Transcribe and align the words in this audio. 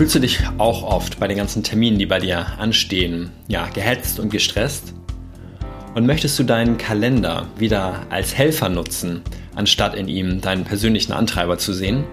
Fühlst 0.00 0.14
du 0.14 0.20
dich 0.20 0.40
auch 0.56 0.82
oft 0.82 1.20
bei 1.20 1.28
den 1.28 1.36
ganzen 1.36 1.62
Terminen, 1.62 1.98
die 1.98 2.06
bei 2.06 2.20
dir 2.20 2.58
anstehen, 2.58 3.32
ja, 3.48 3.68
gehetzt 3.68 4.18
und 4.18 4.30
gestresst? 4.30 4.94
Und 5.94 6.06
möchtest 6.06 6.38
du 6.38 6.42
deinen 6.42 6.78
Kalender 6.78 7.48
wieder 7.58 8.06
als 8.08 8.34
Helfer 8.34 8.70
nutzen, 8.70 9.20
anstatt 9.54 9.94
in 9.94 10.08
ihm 10.08 10.40
deinen 10.40 10.64
persönlichen 10.64 11.12
Antreiber 11.12 11.58
zu 11.58 11.74
sehen? 11.74 12.04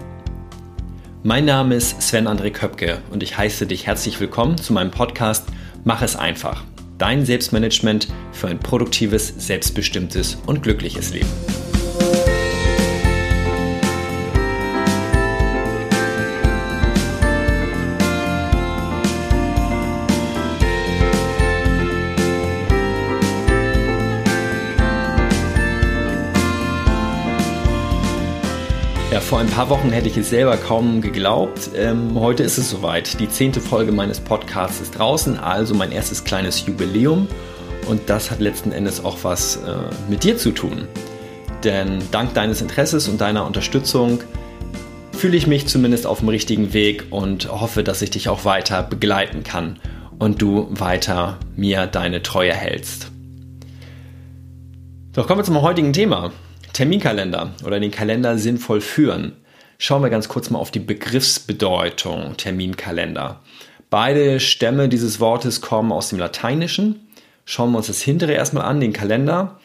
Mein 1.23 1.45
Name 1.45 1.75
ist 1.75 2.01
Sven 2.01 2.27
André 2.27 2.51
Köpke 2.51 2.97
und 3.09 3.23
ich 3.23 3.37
heiße 3.37 3.65
dich 3.67 3.87
herzlich 3.87 4.19
willkommen 4.19 4.57
zu 4.57 4.73
meinem 4.73 4.91
Podcast 4.91 5.45
Mach 5.85 6.01
es 6.01 6.17
einfach. 6.17 6.65
Dein 6.97 7.25
Selbstmanagement 7.25 8.09
für 8.33 8.49
ein 8.49 8.59
produktives, 8.59 9.33
selbstbestimmtes 9.37 10.37
und 10.45 10.61
glückliches 10.61 11.13
Leben. 11.13 11.29
Vor 29.27 29.39
ein 29.39 29.49
paar 29.49 29.69
Wochen 29.69 29.91
hätte 29.91 30.07
ich 30.07 30.15
es 30.15 30.29
selber 30.29 30.55
kaum 30.55 31.01
geglaubt. 31.01 31.71
Ähm, 31.75 32.17
heute 32.17 32.43
ist 32.43 32.57
es 32.57 32.69
soweit. 32.69 33.19
Die 33.19 33.27
zehnte 33.27 33.59
Folge 33.59 33.91
meines 33.91 34.21
Podcasts 34.21 34.79
ist 34.79 34.97
draußen, 34.97 35.37
also 35.37 35.75
mein 35.75 35.91
erstes 35.91 36.23
kleines 36.23 36.65
Jubiläum. 36.65 37.27
Und 37.89 38.09
das 38.09 38.31
hat 38.31 38.39
letzten 38.39 38.71
Endes 38.71 39.03
auch 39.03 39.17
was 39.23 39.57
äh, 39.57 39.75
mit 40.09 40.23
dir 40.23 40.37
zu 40.37 40.51
tun. 40.51 40.87
Denn 41.65 42.01
dank 42.11 42.35
deines 42.35 42.61
Interesses 42.61 43.09
und 43.09 43.19
deiner 43.19 43.45
Unterstützung 43.45 44.23
fühle 45.11 45.35
ich 45.35 45.45
mich 45.45 45.67
zumindest 45.67 46.07
auf 46.07 46.19
dem 46.19 46.29
richtigen 46.29 46.71
Weg 46.71 47.07
und 47.09 47.51
hoffe, 47.51 47.83
dass 47.83 48.01
ich 48.01 48.11
dich 48.11 48.29
auch 48.29 48.45
weiter 48.45 48.81
begleiten 48.81 49.43
kann 49.43 49.77
und 50.19 50.41
du 50.41 50.67
weiter 50.69 51.37
mir 51.57 51.85
deine 51.85 52.23
Treue 52.23 52.53
hältst. 52.53 53.11
Doch 55.11 55.27
kommen 55.27 55.41
wir 55.41 55.45
zum 55.45 55.61
heutigen 55.61 55.91
Thema. 55.91 56.31
Terminkalender 56.77 57.53
oder 57.65 57.79
den 57.79 57.89
Kalender 57.89 58.37
sinnvoll 58.37 58.81
führen. 58.81 59.31
Schauen 59.79 60.03
wir 60.03 60.11
ganz 60.11 60.29
kurz 60.29 60.51
mal 60.51 60.59
auf 60.59 60.69
die 60.69 60.79
Begriffsbedeutung 60.79 62.37
Terminkalender. 62.37 63.41
Beide 63.89 64.39
Stämme 64.39 64.87
dieses 64.87 65.19
Wortes 65.19 65.61
kommen 65.61 65.91
aus 65.91 66.09
dem 66.09 66.19
Lateinischen. 66.19 67.07
Schauen 67.45 67.71
wir 67.71 67.79
uns 67.79 67.87
das 67.87 68.03
hintere 68.03 68.33
erstmal 68.33 68.65
an, 68.65 68.79
den 68.79 68.93
Kalender. 68.93 69.59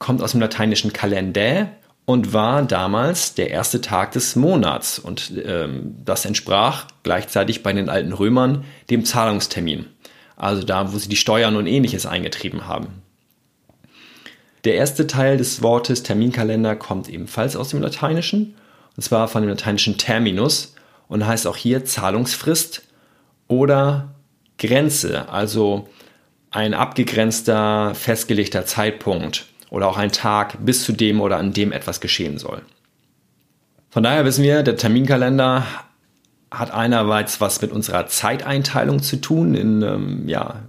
Kommt 0.00 0.20
aus 0.20 0.32
dem 0.32 0.40
lateinischen 0.40 0.92
Kalendä 0.92 1.68
und 2.04 2.32
war 2.32 2.64
damals 2.64 3.34
der 3.34 3.50
erste 3.50 3.80
Tag 3.80 4.10
des 4.10 4.34
Monats. 4.34 4.98
Und 4.98 5.34
ähm, 5.44 5.94
das 6.04 6.24
entsprach 6.24 6.86
gleichzeitig 7.04 7.62
bei 7.62 7.72
den 7.72 7.88
alten 7.88 8.12
Römern 8.12 8.64
dem 8.90 9.04
Zahlungstermin. 9.04 9.86
Also 10.34 10.64
da, 10.64 10.92
wo 10.92 10.98
sie 10.98 11.08
die 11.08 11.14
Steuern 11.14 11.54
und 11.54 11.68
ähnliches 11.68 12.06
eingetrieben 12.06 12.66
haben. 12.66 13.05
Der 14.66 14.74
erste 14.74 15.06
Teil 15.06 15.36
des 15.36 15.62
Wortes 15.62 16.02
Terminkalender 16.02 16.74
kommt 16.74 17.08
ebenfalls 17.08 17.54
aus 17.54 17.68
dem 17.68 17.80
Lateinischen, 17.80 18.56
und 18.96 19.02
zwar 19.04 19.28
von 19.28 19.42
dem 19.42 19.48
lateinischen 19.48 19.96
Terminus 19.96 20.74
und 21.06 21.24
heißt 21.24 21.46
auch 21.46 21.56
hier 21.56 21.84
Zahlungsfrist 21.84 22.82
oder 23.46 24.16
Grenze, 24.58 25.28
also 25.28 25.86
ein 26.50 26.74
abgegrenzter, 26.74 27.94
festgelegter 27.94 28.66
Zeitpunkt 28.66 29.46
oder 29.70 29.86
auch 29.86 29.98
ein 29.98 30.10
Tag, 30.10 30.56
bis 30.64 30.82
zu 30.82 30.90
dem 30.92 31.20
oder 31.20 31.36
an 31.36 31.52
dem 31.52 31.70
etwas 31.70 32.00
geschehen 32.00 32.36
soll. 32.36 32.62
Von 33.90 34.02
daher 34.02 34.24
wissen 34.24 34.42
wir, 34.42 34.64
der 34.64 34.76
Terminkalender 34.76 35.64
hat 36.50 36.72
einerseits 36.72 37.40
was 37.40 37.62
mit 37.62 37.70
unserer 37.70 38.08
Zeiteinteilung 38.08 39.00
zu 39.00 39.20
tun 39.20 39.54
in 39.54 39.82
ähm, 39.82 40.28
ja, 40.28 40.64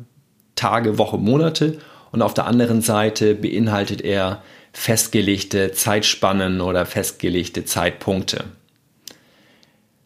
Tage, 0.55 0.99
Woche, 0.99 1.17
Monate 1.17 1.79
und 2.12 2.22
auf 2.22 2.34
der 2.34 2.45
anderen 2.45 2.81
Seite 2.81 3.35
beinhaltet 3.35 4.01
er 4.01 4.41
festgelegte 4.73 5.72
Zeitspannen 5.72 6.62
oder 6.62 6.85
festgelegte 6.85 7.66
Zeitpunkte. 7.66 8.45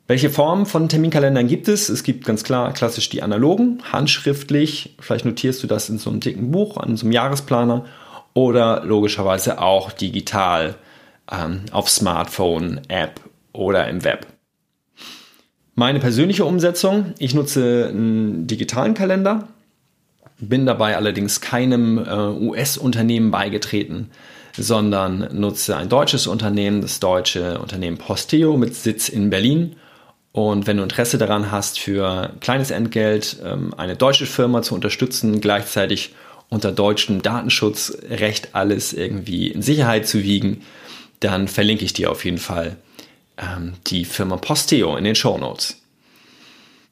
Welche 0.08 0.30
Formen 0.30 0.66
von 0.66 0.90
Terminkalendern 0.90 1.48
gibt 1.48 1.68
es? 1.68 1.88
Es 1.88 2.04
gibt 2.04 2.26
ganz 2.26 2.44
klar 2.44 2.74
klassisch 2.74 3.10
die 3.10 3.22
analogen, 3.22 3.82
handschriftlich. 3.92 4.96
Vielleicht 5.00 5.26
notierst 5.26 5.64
du 5.64 5.68
das 5.68 5.90
in 5.90 6.00
so 6.00 6.10
einem 6.10 6.20
dicken 6.20 6.52
Buch, 6.52 6.78
an 6.78 6.98
so 6.98 7.06
einem 7.06 7.14
Jahresplaner 7.14 7.86
oder 8.34 8.84
logischerweise 8.84 9.62
auch 9.62 9.92
digital 9.92 10.76
ähm, 11.32 11.62
auf 11.72 11.90
Smartphone, 11.90 12.82
App 12.88 13.22
oder 13.54 13.88
im 13.88 14.04
Web. 14.04 14.28
Meine 15.76 16.00
persönliche 16.00 16.46
Umsetzung, 16.46 17.14
ich 17.18 17.34
nutze 17.34 17.88
einen 17.90 18.48
digitalen 18.48 18.94
Kalender, 18.94 19.48
bin 20.42 20.66
dabei 20.66 20.98
allerdings 20.98 21.40
keinem 21.40 21.98
äh, 21.98 22.12
US-Unternehmen 22.12 23.32
beigetreten, 23.32 24.10
sondern 24.58 25.30
nutze 25.32 25.78
ein 25.78 25.88
deutsches 25.88 26.28
Unternehmen, 26.28 26.82
das 26.82 27.00
deutsche 27.00 27.60
Unternehmen 27.60 27.98
Posteo 27.98 28.58
mit 28.58 28.76
Sitz 28.76 29.08
in 29.08 29.30
Berlin. 29.30 29.76
Und 30.34 30.66
wenn 30.66 30.78
du 30.78 30.84
Interesse 30.84 31.18
daran 31.18 31.52
hast, 31.52 31.80
für 31.80 32.32
kleines 32.40 32.72
Entgelt 32.72 33.38
ähm, 33.46 33.74
eine 33.78 33.96
deutsche 33.96 34.26
Firma 34.26 34.62
zu 34.62 34.76
unterstützen, 34.76 35.42
gleichzeitig 35.42 36.14
unter 36.50 36.72
deutschem 36.72 37.22
Datenschutzrecht 37.22 38.50
alles 38.54 38.94
irgendwie 38.94 39.48
in 39.48 39.62
Sicherheit 39.62 40.08
zu 40.08 40.24
wiegen, 40.24 40.64
dann 41.20 41.48
verlinke 41.48 41.86
ich 41.86 41.94
dir 41.94 42.12
auf 42.12 42.26
jeden 42.26 42.40
Fall 42.40 42.78
ähm, 43.38 43.74
die 43.88 44.06
Firma 44.06 44.38
Posteo 44.38 44.98
in 44.98 45.04
den 45.04 45.16
Show 45.16 45.38
Notes. 45.38 45.78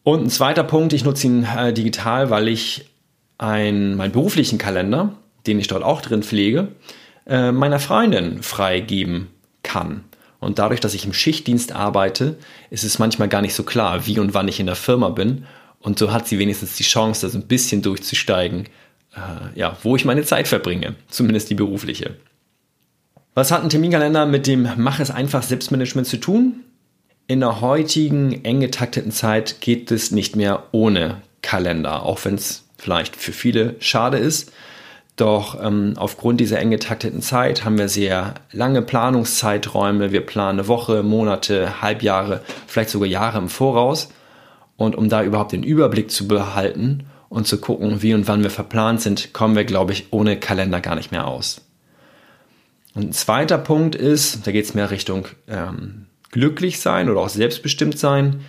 Und 0.04 0.24
ein 0.24 0.30
zweiter 0.30 0.64
Punkt, 0.64 0.94
ich 0.94 1.04
nutze 1.04 1.28
ihn 1.28 1.44
äh, 1.44 1.74
digital, 1.74 2.30
weil 2.30 2.48
ich 2.48 2.86
ein, 3.40 3.96
meinen 3.96 4.12
beruflichen 4.12 4.60
Kalender, 4.60 5.14
den 5.48 5.60
ich 5.60 5.68
dort 5.68 5.84
auch 5.84 6.02
drin 6.02 6.22
pflege, 6.22 6.68
äh, 7.26 7.52
meiner 7.52 7.80
Freundin 7.80 8.44
freigeben 8.44 9.30
kann. 9.64 10.04
Und 10.40 10.60
dadurch, 10.60 10.80
dass 10.80 10.94
ich 10.94 11.06
im 11.06 11.14
Schichtdienst 11.14 11.72
arbeite, 11.72 12.38
ist 12.70 12.84
es 12.84 13.00
manchmal 13.00 13.28
gar 13.28 13.42
nicht 13.42 13.56
so 13.56 13.64
klar, 13.64 14.06
wie 14.06 14.20
und 14.20 14.34
wann 14.34 14.48
ich 14.48 14.60
in 14.60 14.68
der 14.68 14.76
Firma 14.76 15.10
bin. 15.10 15.46
Und 15.80 15.98
so 15.98 16.12
hat 16.12 16.28
sie 16.28 16.40
wenigstens 16.40 16.76
die 16.76 16.84
Chance, 16.84 17.26
da 17.26 17.30
so 17.32 17.38
ein 17.38 17.48
bisschen 17.48 17.82
durchzusteigen, 17.82 18.66
äh, 19.16 19.60
ja, 19.60 19.78
wo 19.84 19.96
ich 19.96 20.06
meine 20.06 20.24
Zeit 20.24 20.48
verbringe, 20.48 20.96
zumindest 21.10 21.50
die 21.50 21.56
berufliche. 21.56 22.16
Was 23.34 23.52
hat 23.52 23.64
ein 23.64 23.70
Terminkalender 23.70 24.26
mit 24.26 24.48
dem 24.48 24.68
Mach 24.78 25.00
es 25.00 25.12
einfach 25.12 25.44
Selbstmanagement 25.44 26.08
zu 26.08 26.18
tun? 26.18 26.66
In 27.28 27.40
der 27.40 27.62
heutigen 27.62 28.44
eng 28.44 28.60
getakteten 28.60 29.12
Zeit 29.12 29.62
geht 29.62 29.92
es 29.92 30.12
nicht 30.12 30.36
mehr 30.36 30.64
ohne 30.72 31.22
Kalender, 31.42 32.04
auch 32.04 32.26
wenn 32.26 32.36
es 32.36 32.69
vielleicht 32.80 33.16
für 33.16 33.34
viele 33.34 33.76
schade 33.80 34.18
ist. 34.18 34.52
Doch 35.16 35.62
ähm, 35.62 35.96
aufgrund 35.98 36.40
dieser 36.40 36.60
eng 36.60 36.72
getakteten 36.72 37.22
Zeit 37.22 37.66
haben 37.66 37.78
wir 37.78 37.90
sehr 37.90 38.36
lange 38.54 38.82
Planungszeiträume. 38.82 40.14
Wir 40.14 40.26
planen 40.26 40.60
eine 40.60 40.68
Woche, 40.70 41.04
Monate, 41.04 41.82
Halbjahre, 41.82 42.42
vielleicht 42.68 42.90
sogar 42.90 43.08
Jahre 43.08 43.38
im 43.38 43.50
Voraus. 43.50 44.10
Und 44.78 44.96
um 44.96 45.10
da 45.10 45.22
überhaupt 45.22 45.52
den 45.52 45.64
Überblick 45.64 46.10
zu 46.10 46.26
behalten 46.26 47.08
und 47.28 47.48
zu 47.48 47.60
gucken, 47.60 48.02
wie 48.02 48.14
und 48.14 48.30
wann 48.30 48.44
wir 48.44 48.50
verplant 48.50 49.02
sind, 49.02 49.34
kommen 49.34 49.58
wir, 49.58 49.66
glaube 49.66 49.92
ich, 49.92 50.08
ohne 50.12 50.40
Kalender 50.40 50.80
gar 50.80 50.96
nicht 50.96 51.12
mehr 51.12 51.28
aus. 51.28 51.62
Und 52.96 53.10
ein 53.10 53.14
zweiter 53.14 53.58
Punkt 53.58 53.96
ist, 53.96 54.48
da 54.48 54.52
geht 54.52 54.66
es 54.66 54.74
mehr 54.74 54.90
Richtung 54.90 55.28
ähm, 55.50 56.06
glücklich 56.32 56.80
sein 56.80 57.10
oder 57.10 57.20
auch 57.20 57.30
selbstbestimmt 57.30 58.00
sein 58.00 58.40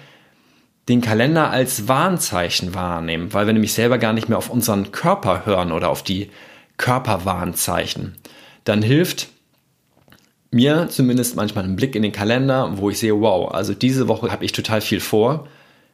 den 0.89 1.01
Kalender 1.01 1.51
als 1.51 1.89
Warnzeichen 1.89 2.75
wahrnehmen, 2.75 3.33
weil 3.33 3.47
wir 3.47 3.53
nämlich 3.53 3.73
selber 3.73 3.99
gar 3.99 4.13
nicht 4.13 4.29
mehr 4.29 4.39
auf 4.39 4.51
unseren 4.51 4.93
Körper 4.93 5.47
hören 5.47 5.73
oder 5.73 5.89
auf 5.89 6.03
die 6.03 6.31
Körperwarnzeichen. 6.79 8.17
Dann 8.65 8.83
hilft 8.83 9.29
mir 10.51 10.89
zumindest 10.89 11.37
manchmal 11.37 11.65
ein 11.65 11.77
Blick 11.77 11.95
in 11.95 12.03
den 12.03 12.13
Kalender, 12.13 12.73
wo 12.77 12.91
ich 12.91 12.99
sehe, 12.99 13.21
wow, 13.21 13.53
also 13.53 13.75
diese 13.75 14.09
Woche 14.09 14.33
habe 14.33 14.45
ich 14.45 14.53
total 14.53 14.81
viel 14.81 15.01
vor. 15.01 15.47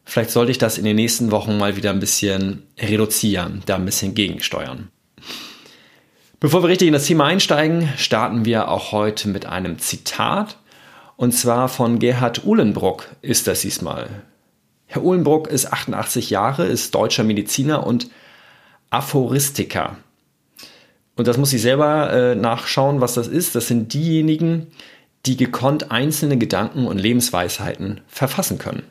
Vielleicht 0.05 0.31
sollte 0.31 0.53
ich 0.53 0.59
das 0.59 0.79
in 0.79 0.85
den 0.85 0.97
nächsten 0.97 1.31
Wochen 1.31 1.59
mal 1.59 1.77
wieder 1.77 1.91
ein 1.91 2.01
bisschen 2.01 2.63
reduzieren, 2.79 3.63
da 3.67 3.75
ein 3.75 3.85
bisschen 3.85 4.15
gegensteuern. 4.15 4.89
Bevor 6.39 6.63
wir 6.63 6.69
richtig 6.69 6.87
in 6.87 6.95
das 6.95 7.07
Thema 7.07 7.25
einsteigen, 7.25 7.89
starten 7.97 8.45
wir 8.45 8.69
auch 8.69 8.93
heute 8.93 9.29
mit 9.29 9.47
einem 9.47 9.79
Zitat. 9.79 10.59
Und 11.17 11.33
zwar 11.33 11.69
von 11.69 11.99
Gerhard 11.99 12.45
Uhlenbrock 12.45 13.09
ist 13.23 13.47
das 13.47 13.63
diesmal. 13.63 14.09
Herr 14.87 15.03
Uhlenbrock 15.03 15.49
ist 15.49 15.73
88 15.73 16.31
Jahre, 16.31 16.67
ist 16.67 16.95
deutscher 16.95 17.25
Mediziner 17.25 17.87
und 17.87 18.09
Aphoristiker. 18.91 19.97
Und 21.17 21.27
das 21.27 21.39
muss 21.39 21.53
ich 21.53 21.63
selber 21.63 22.13
äh, 22.13 22.35
nachschauen, 22.35 23.01
was 23.01 23.15
das 23.15 23.27
ist. 23.27 23.55
Das 23.55 23.67
sind 23.69 23.93
diejenigen, 23.95 24.69
die 25.25 25.37
gekonnt 25.37 25.91
einzelne 25.91 26.39
Gedanken 26.39 26.87
und 26.87 26.99
Lebensweisheiten 26.99 28.01
verfassen 28.07 28.59
können. 28.59 28.85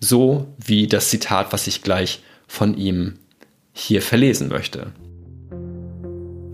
So 0.00 0.48
wie 0.58 0.88
das 0.88 1.10
Zitat, 1.10 1.52
was 1.52 1.66
ich 1.66 1.82
gleich 1.82 2.22
von 2.48 2.76
ihm 2.76 3.18
hier 3.72 4.02
verlesen 4.02 4.48
möchte. 4.48 4.92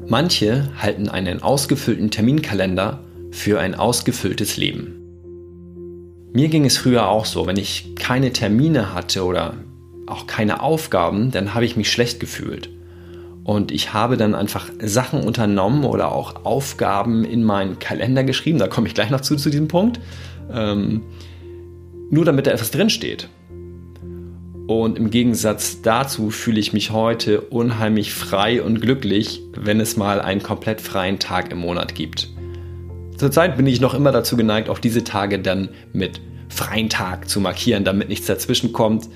Manche 0.07 0.71
halten 0.81 1.09
einen 1.09 1.43
ausgefüllten 1.43 2.11
Terminkalender 2.11 3.01
für 3.31 3.61
ein 3.61 3.75
ausgefülltes 3.75 4.57
Leben. 4.57 4.98
Mir 6.33 6.49
ging 6.49 6.65
es 6.65 6.77
früher 6.77 7.09
auch 7.09 7.25
so, 7.25 7.47
wenn 7.47 7.57
ich 7.57 7.95
keine 7.97 8.33
Termine 8.33 8.95
hatte 8.95 9.25
oder 9.25 9.55
auch 10.07 10.27
keine 10.27 10.63
Aufgaben, 10.63 11.31
dann 11.31 11.55
habe 11.55 11.65
ich 11.65 11.77
mich 11.77 11.91
schlecht 11.91 12.21
gefühlt. 12.21 12.71
Und 13.45 13.73
ich 13.73 13.95
habe 13.95 14.19
dann 14.19 14.35
einfach 14.35 14.69
Sachen 14.79 15.23
unternommen 15.25 15.85
oder 15.85 16.13
auch 16.13 16.45
Aufgaben 16.45 17.25
in 17.25 17.45
meinen 17.45 17.79
Kalender 17.79 18.23
geschrieben. 18.25 18.59
Da 18.59 18.69
komme 18.69 18.89
ich 18.89 18.95
gleich 18.95 19.09
noch 19.09 19.23
zu, 19.23 19.37
zu 19.37 19.49
diesem 19.49 19.69
Punkt. 19.69 20.01
Ähm, 20.53 21.03
nur 22.11 22.25
damit 22.27 22.47
da 22.47 22.51
etwas 22.51 22.71
drinsteht. 22.71 23.29
Und 24.67 24.99
im 24.99 25.09
Gegensatz 25.09 25.81
dazu 25.81 26.29
fühle 26.29 26.61
ich 26.61 26.75
mich 26.75 26.91
heute 26.91 27.41
unheimlich 27.41 28.13
frei 28.13 28.63
und 28.63 28.83
glücklich, 28.83 29.43
wenn 29.57 29.81
es 29.81 29.97
mal 29.97 30.21
einen 30.21 30.43
komplett 30.43 30.83
freien 30.83 31.19
Tag 31.19 31.51
im 31.51 31.59
Monat 31.59 31.95
gibt. 31.95 32.29
Zurzeit 33.19 33.57
bin 33.57 33.67
ich 33.67 33.81
noch 33.81 33.95
immer 33.95 34.13
dazu 34.13 34.37
geneigt, 34.37 34.69
auch 34.69 34.79
diese 34.79 35.03
Tage 35.03 35.41
dann 35.41 35.71
mit 35.93 36.21
freien 36.49 36.89
Tag 36.89 37.29
zu 37.29 37.41
markieren, 37.41 37.83
damit 37.85 38.09
nichts 38.09 38.27
dazwischen 38.27 38.73
kommt. 38.73 39.09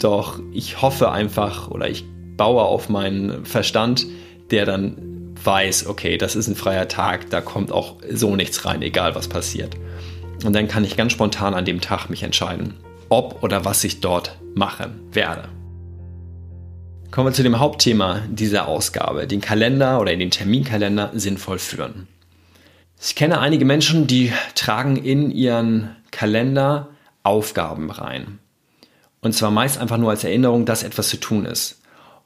Doch 0.00 0.40
ich 0.52 0.82
hoffe 0.82 1.12
einfach 1.12 1.70
oder 1.70 1.88
ich 1.88 2.04
baue 2.36 2.62
auf 2.62 2.88
meinen 2.88 3.44
Verstand, 3.44 4.06
der 4.50 4.66
dann 4.66 5.36
weiß, 5.42 5.86
okay, 5.86 6.18
das 6.18 6.34
ist 6.34 6.48
ein 6.48 6.56
freier 6.56 6.88
Tag, 6.88 7.30
da 7.30 7.40
kommt 7.40 7.70
auch 7.70 7.96
so 8.10 8.34
nichts 8.34 8.64
rein, 8.64 8.82
egal 8.82 9.14
was 9.14 9.28
passiert. 9.28 9.76
Und 10.44 10.52
dann 10.52 10.66
kann 10.66 10.84
ich 10.84 10.96
ganz 10.96 11.12
spontan 11.12 11.54
an 11.54 11.64
dem 11.64 11.80
Tag 11.80 12.10
mich 12.10 12.24
entscheiden, 12.24 12.74
ob 13.10 13.44
oder 13.44 13.64
was 13.64 13.84
ich 13.84 14.00
dort 14.00 14.38
machen 14.54 15.00
werde. 15.12 15.48
Kommen 17.12 17.28
wir 17.28 17.32
zu 17.32 17.44
dem 17.44 17.60
Hauptthema 17.60 18.22
dieser 18.28 18.66
Ausgabe, 18.66 19.28
den 19.28 19.40
Kalender 19.40 20.00
oder 20.00 20.16
den 20.16 20.30
Terminkalender 20.30 21.10
sinnvoll 21.14 21.58
führen. 21.58 22.08
Ich 23.02 23.14
kenne 23.14 23.40
einige 23.40 23.64
Menschen, 23.64 24.06
die 24.06 24.30
tragen 24.54 24.96
in 24.96 25.30
ihren 25.30 25.96
Kalender 26.10 26.88
Aufgaben 27.22 27.90
rein. 27.90 28.40
Und 29.22 29.32
zwar 29.32 29.50
meist 29.50 29.78
einfach 29.78 29.96
nur 29.96 30.10
als 30.10 30.22
Erinnerung, 30.22 30.66
dass 30.66 30.82
etwas 30.82 31.08
zu 31.08 31.16
tun 31.16 31.46
ist. 31.46 31.80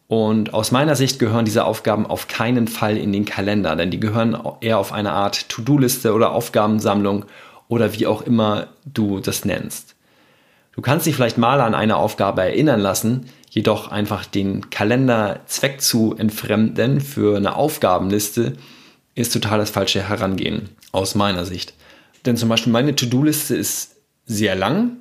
Und 0.08 0.52
aus 0.52 0.72
meiner 0.72 0.96
Sicht 0.96 1.20
gehören 1.20 1.44
diese 1.44 1.64
Aufgaben 1.64 2.06
auf 2.06 2.26
keinen 2.26 2.66
Fall 2.66 2.96
in 2.96 3.12
den 3.12 3.24
Kalender, 3.24 3.76
denn 3.76 3.92
die 3.92 4.00
gehören 4.00 4.36
eher 4.60 4.78
auf 4.78 4.92
eine 4.92 5.12
Art 5.12 5.48
To-Do-Liste 5.48 6.12
oder 6.12 6.32
Aufgabensammlung 6.32 7.24
oder 7.68 7.94
wie 7.94 8.08
auch 8.08 8.22
immer 8.22 8.66
du 8.84 9.20
das 9.20 9.44
nennst. 9.44 9.94
Du 10.72 10.82
kannst 10.82 11.06
dich 11.06 11.14
vielleicht 11.14 11.38
mal 11.38 11.60
an 11.60 11.74
eine 11.74 11.96
Aufgabe 11.96 12.42
erinnern 12.42 12.80
lassen, 12.80 13.30
jedoch 13.48 13.92
einfach 13.92 14.24
den 14.26 14.70
Kalenderzweck 14.70 15.80
zu 15.80 16.16
entfremden 16.18 17.00
für 17.00 17.36
eine 17.36 17.54
Aufgabenliste 17.54 18.54
ist 19.14 19.32
total 19.32 19.58
das 19.58 19.70
falsche 19.70 20.08
Herangehen, 20.08 20.70
aus 20.92 21.14
meiner 21.14 21.44
Sicht. 21.44 21.74
Denn 22.26 22.36
zum 22.36 22.48
Beispiel 22.48 22.72
meine 22.72 22.96
To-Do-Liste 22.96 23.54
ist 23.54 23.96
sehr 24.26 24.54
lang 24.54 24.96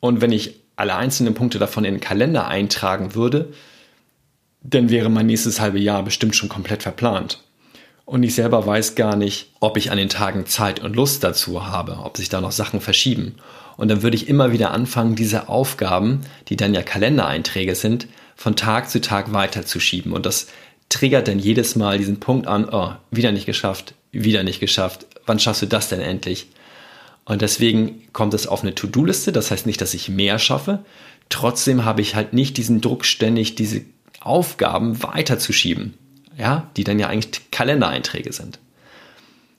und 0.00 0.20
wenn 0.20 0.32
ich 0.32 0.60
alle 0.76 0.96
einzelnen 0.96 1.34
Punkte 1.34 1.58
davon 1.58 1.84
in 1.84 1.94
den 1.94 2.00
Kalender 2.00 2.48
eintragen 2.48 3.14
würde, 3.14 3.52
dann 4.62 4.90
wäre 4.90 5.08
mein 5.08 5.26
nächstes 5.26 5.60
halbe 5.60 5.78
Jahr 5.78 6.02
bestimmt 6.02 6.36
schon 6.36 6.48
komplett 6.48 6.82
verplant. 6.82 7.42
Und 8.04 8.22
ich 8.22 8.34
selber 8.34 8.66
weiß 8.66 8.94
gar 8.94 9.16
nicht, 9.16 9.52
ob 9.60 9.76
ich 9.76 9.90
an 9.90 9.96
den 9.96 10.08
Tagen 10.08 10.46
Zeit 10.46 10.80
und 10.80 10.96
Lust 10.96 11.24
dazu 11.24 11.66
habe, 11.66 11.98
ob 12.02 12.16
sich 12.16 12.28
da 12.28 12.40
noch 12.40 12.52
Sachen 12.52 12.80
verschieben. 12.80 13.36
Und 13.76 13.88
dann 13.88 14.02
würde 14.02 14.16
ich 14.16 14.28
immer 14.28 14.52
wieder 14.52 14.72
anfangen, 14.72 15.14
diese 15.14 15.48
Aufgaben, 15.48 16.20
die 16.48 16.56
dann 16.56 16.74
ja 16.74 16.82
Kalendereinträge 16.82 17.74
sind, 17.74 18.06
von 18.36 18.56
Tag 18.56 18.90
zu 18.90 19.00
Tag 19.00 19.32
weiterzuschieben. 19.32 20.12
Und 20.12 20.26
das 20.26 20.48
triggert 20.92 21.26
dann 21.26 21.38
jedes 21.38 21.74
Mal 21.74 21.98
diesen 21.98 22.20
Punkt 22.20 22.46
an, 22.46 22.68
oh, 22.70 22.92
wieder 23.10 23.32
nicht 23.32 23.46
geschafft, 23.46 23.94
wieder 24.12 24.42
nicht 24.42 24.60
geschafft. 24.60 25.06
Wann 25.26 25.38
schaffst 25.38 25.62
du 25.62 25.66
das 25.66 25.88
denn 25.88 26.00
endlich? 26.00 26.48
Und 27.24 27.40
deswegen 27.40 28.02
kommt 28.12 28.34
es 28.34 28.46
auf 28.46 28.62
eine 28.62 28.74
To-Do-Liste. 28.74 29.32
Das 29.32 29.50
heißt 29.50 29.66
nicht, 29.66 29.80
dass 29.80 29.94
ich 29.94 30.08
mehr 30.08 30.38
schaffe. 30.38 30.84
Trotzdem 31.28 31.84
habe 31.84 32.02
ich 32.02 32.14
halt 32.14 32.32
nicht 32.32 32.56
diesen 32.56 32.80
Druck, 32.80 33.04
ständig 33.04 33.54
diese 33.54 33.82
Aufgaben 34.20 35.02
weiterzuschieben. 35.02 35.94
Ja, 36.36 36.70
die 36.76 36.84
dann 36.84 36.98
ja 36.98 37.08
eigentlich 37.08 37.50
Kalendereinträge 37.50 38.32
sind. 38.32 38.58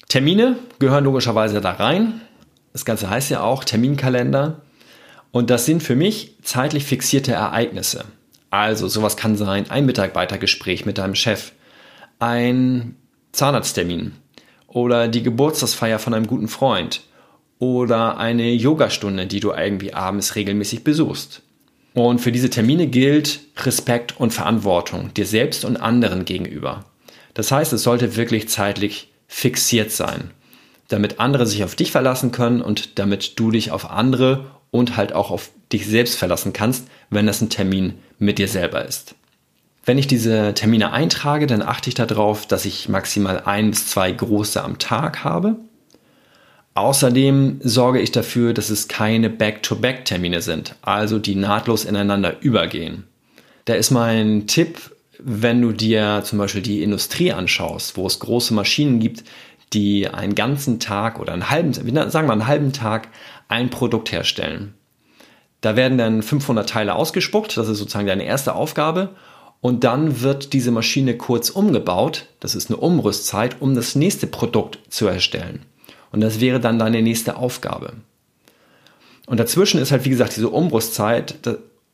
Termine 0.09 0.57
gehören 0.79 1.03
logischerweise 1.03 1.61
da 1.61 1.71
rein. 1.71 2.21
Das 2.73 2.85
Ganze 2.85 3.09
heißt 3.09 3.29
ja 3.31 3.41
auch 3.41 3.63
Terminkalender. 3.63 4.61
Und 5.31 5.49
das 5.49 5.65
sind 5.65 5.81
für 5.81 5.95
mich 5.95 6.35
zeitlich 6.43 6.83
fixierte 6.83 7.31
Ereignisse. 7.31 8.05
Also 8.53 8.87
sowas 8.87 9.17
kann 9.17 9.35
sein 9.35 9.71
ein 9.71 9.87
Mitarbeitergespräch 9.87 10.85
mit 10.85 10.99
deinem 10.99 11.15
Chef, 11.15 11.53
ein 12.19 12.93
Zahnarzttermin 13.31 14.11
oder 14.67 15.07
die 15.07 15.23
Geburtstagsfeier 15.23 15.97
von 15.97 16.13
einem 16.13 16.27
guten 16.27 16.47
Freund 16.47 17.01
oder 17.57 18.17
eine 18.19 18.51
Yogastunde, 18.51 19.25
die 19.25 19.39
du 19.39 19.53
irgendwie 19.53 19.95
abends 19.95 20.35
regelmäßig 20.35 20.83
besuchst. 20.83 21.41
Und 21.95 22.21
für 22.21 22.31
diese 22.31 22.51
Termine 22.51 22.85
gilt 22.85 23.39
Respekt 23.57 24.19
und 24.19 24.35
Verantwortung 24.35 25.11
dir 25.15 25.25
selbst 25.25 25.65
und 25.65 25.77
anderen 25.77 26.23
gegenüber. 26.23 26.85
Das 27.33 27.51
heißt, 27.51 27.73
es 27.73 27.81
sollte 27.81 28.17
wirklich 28.17 28.49
zeitlich 28.49 29.11
fixiert 29.25 29.89
sein, 29.89 30.29
damit 30.89 31.19
andere 31.19 31.47
sich 31.47 31.63
auf 31.63 31.73
dich 31.73 31.91
verlassen 31.91 32.31
können 32.31 32.61
und 32.61 32.99
damit 32.99 33.39
du 33.39 33.49
dich 33.49 33.71
auf 33.71 33.89
andere 33.89 34.45
und 34.69 34.95
halt 34.95 35.13
auch 35.13 35.31
auf 35.31 35.49
dich 35.71 35.87
selbst 35.87 36.15
verlassen 36.17 36.53
kannst, 36.53 36.87
wenn 37.09 37.25
das 37.25 37.41
ein 37.41 37.49
Termin 37.49 37.95
mit 38.23 38.39
dir 38.39 38.47
selber 38.47 38.85
ist. 38.85 39.15
Wenn 39.85 39.97
ich 39.97 40.07
diese 40.07 40.53
Termine 40.53 40.93
eintrage, 40.93 41.45
dann 41.45 41.61
achte 41.61 41.89
ich 41.89 41.95
darauf, 41.95 42.45
dass 42.47 42.65
ich 42.65 42.87
maximal 42.87 43.41
ein 43.45 43.71
bis 43.71 43.87
zwei 43.87 44.11
große 44.11 44.63
am 44.63 44.79
Tag 44.79 45.23
habe. 45.23 45.57
Außerdem 46.75 47.59
sorge 47.61 47.99
ich 47.99 48.11
dafür, 48.11 48.53
dass 48.53 48.69
es 48.69 48.87
keine 48.87 49.29
Back-to-Back-Termine 49.29 50.41
sind, 50.41 50.75
also 50.81 51.19
die 51.19 51.35
nahtlos 51.35 51.85
ineinander 51.85 52.41
übergehen. 52.41 53.03
Da 53.65 53.75
ist 53.75 53.91
mein 53.91 54.47
Tipp, 54.47 54.79
wenn 55.19 55.61
du 55.61 55.71
dir 55.71 56.21
zum 56.23 56.39
Beispiel 56.39 56.61
die 56.61 56.81
Industrie 56.81 57.31
anschaust, 57.31 57.95
wo 57.95 58.07
es 58.07 58.19
große 58.19 58.53
Maschinen 58.53 58.99
gibt, 58.99 59.23
die 59.73 60.07
einen 60.07 60.35
ganzen 60.35 60.79
Tag 60.79 61.19
oder 61.19 61.33
einen 61.33 61.49
halben, 61.49 61.73
sagen 61.73 62.27
wir 62.27 62.33
einen 62.33 62.47
halben 62.47 62.73
Tag 62.73 63.09
ein 63.47 63.69
Produkt 63.69 64.11
herstellen. 64.11 64.73
Da 65.63 65.77
werden 65.77 65.97
dann 65.97 66.21
500 66.21 66.67
Teile 66.67 66.93
ausgespuckt, 66.93 67.55
das 67.55 67.69
ist 67.69 67.77
sozusagen 67.77 68.05
deine 68.05 68.25
erste 68.25 68.53
Aufgabe. 68.53 69.11
Und 69.61 69.85
dann 69.85 70.19
wird 70.19 70.51
diese 70.51 70.71
Maschine 70.71 71.15
kurz 71.15 71.49
umgebaut, 71.49 72.25
das 72.41 72.53
ist 72.53 72.69
eine 72.69 72.75
Umrüstzeit, 72.75 73.61
um 73.61 73.73
das 73.73 73.95
nächste 73.95 74.27
Produkt 74.27 74.79
zu 74.89 75.07
erstellen. 75.07 75.61
Und 76.11 76.19
das 76.19 76.41
wäre 76.41 76.59
dann 76.59 76.79
deine 76.79 77.01
nächste 77.01 77.37
Aufgabe. 77.37 77.93
Und 79.25 79.39
dazwischen 79.39 79.79
ist 79.79 79.93
halt, 79.93 80.03
wie 80.03 80.09
gesagt, 80.09 80.35
diese 80.35 80.49
Umrüstzeit, 80.49 81.35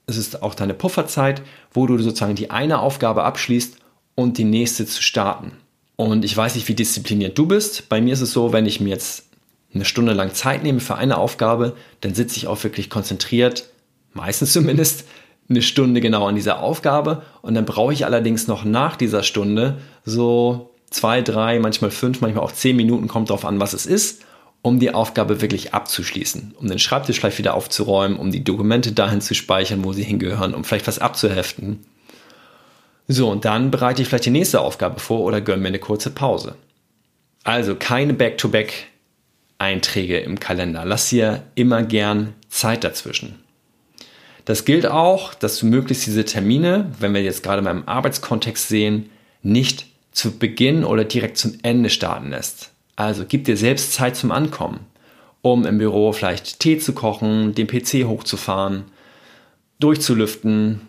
es 0.08 0.18
ist 0.18 0.42
auch 0.42 0.56
deine 0.56 0.74
Pufferzeit, 0.74 1.44
wo 1.72 1.86
du 1.86 1.96
sozusagen 2.00 2.34
die 2.34 2.50
eine 2.50 2.80
Aufgabe 2.80 3.24
abschließt 3.24 3.78
und 4.16 4.40
die 4.40 4.46
nächste 4.46 4.88
zu 4.88 5.04
starten. 5.04 5.52
Und 5.96 6.26
ich 6.26 6.36
weiß 6.36 6.56
nicht, 6.56 6.68
wie 6.70 6.74
diszipliniert 6.74 7.38
du 7.38 7.46
bist. 7.46 7.88
Bei 7.88 8.02
mir 8.02 8.14
ist 8.14 8.22
es 8.22 8.32
so, 8.32 8.52
wenn 8.52 8.66
ich 8.66 8.80
mir 8.80 8.90
jetzt 8.90 9.29
eine 9.74 9.86
Stunde 9.86 10.14
lang 10.14 10.34
Zeit 10.34 10.64
nehme 10.64 10.80
für 10.80 10.96
eine 10.96 11.18
Aufgabe, 11.18 11.76
dann 12.02 12.14
sitze 12.16 12.38
ich 12.38 12.48
auch 12.48 12.64
wirklich 12.64 12.90
konzentriert, 12.90 13.70
meistens 14.14 14.54
zumindest, 14.54 15.06
eine 15.50 15.62
Stunde 15.64 16.00
genau 16.00 16.28
an 16.28 16.36
dieser 16.36 16.62
Aufgabe 16.62 17.24
und 17.42 17.56
dann 17.56 17.66
brauche 17.66 17.92
ich 17.92 18.06
allerdings 18.06 18.48
noch 18.48 18.66
nach 18.66 18.96
dieser 18.96 19.24
Stunde 19.24 19.80
so 20.06 20.76
zwei, 20.92 21.22
drei, 21.22 21.60
manchmal 21.60 21.92
fünf, 21.92 22.22
manchmal 22.22 22.44
auch 22.44 22.52
zehn 22.52 22.76
Minuten, 22.76 23.08
kommt 23.08 23.30
darauf 23.30 23.46
an, 23.46 23.60
was 23.60 23.74
es 23.74 23.88
ist, 23.88 24.24
um 24.62 24.80
die 24.80 24.94
Aufgabe 24.94 25.42
wirklich 25.42 25.74
abzuschließen, 25.74 26.54
um 26.60 26.68
den 26.68 26.80
Schreibtisch 26.80 27.20
vielleicht 27.20 27.40
wieder 27.40 27.56
aufzuräumen, 27.56 28.18
um 28.18 28.32
die 28.32 28.44
Dokumente 28.44 28.92
dahin 28.92 29.22
zu 29.22 29.34
speichern, 29.34 29.84
wo 29.84 29.94
sie 29.94 30.04
hingehören, 30.04 30.54
um 30.54 30.64
vielleicht 30.64 30.88
was 30.88 31.00
abzuheften. 31.00 31.86
So, 33.08 33.30
und 33.30 33.46
dann 33.46 33.72
bereite 33.72 34.02
ich 34.02 34.08
vielleicht 34.08 34.26
die 34.26 34.32
nächste 34.32 34.62
Aufgabe 34.62 35.00
vor 35.00 35.22
oder 35.22 35.42
gönne 35.42 35.64
mir 35.64 35.70
eine 35.70 35.80
kurze 35.80 36.12
Pause. 36.12 36.56
Also 37.44 37.76
keine 37.76 38.14
Back-to-Back 38.14 38.89
Einträge 39.60 40.18
im 40.20 40.40
Kalender. 40.40 40.86
Lass 40.86 41.10
dir 41.10 41.44
immer 41.56 41.84
gern 41.84 42.34
Zeit 42.48 42.84
dazwischen. 42.84 43.36
Das 44.46 44.66
gilt 44.66 44.88
auch, 44.88 45.36
dass 45.36 45.60
du 45.60 45.68
möglichst 45.68 46.08
diese 46.08 46.26
Termine, 46.26 46.92
wenn 47.00 47.14
wir 47.14 47.22
jetzt 47.22 47.44
gerade 47.44 47.62
mal 47.62 47.72
im 47.72 47.88
Arbeitskontext 47.88 48.68
sehen, 48.68 49.12
nicht 49.44 49.86
zu 50.12 50.40
Beginn 50.40 50.84
oder 50.84 51.06
direkt 51.06 51.38
zum 51.38 51.60
Ende 51.62 51.90
starten 51.90 52.32
lässt. 52.32 52.72
Also 52.96 53.26
gib 53.28 53.46
dir 53.46 53.56
selbst 53.56 53.94
Zeit 53.94 54.16
zum 54.16 54.32
Ankommen, 54.32 54.80
um 55.42 55.66
im 55.66 55.78
Büro 55.78 56.12
vielleicht 56.14 56.60
Tee 56.60 56.80
zu 56.80 56.94
kochen, 56.94 57.54
den 57.54 57.68
PC 57.68 58.06
hochzufahren, 58.06 58.86
durchzulüften. 59.80 60.82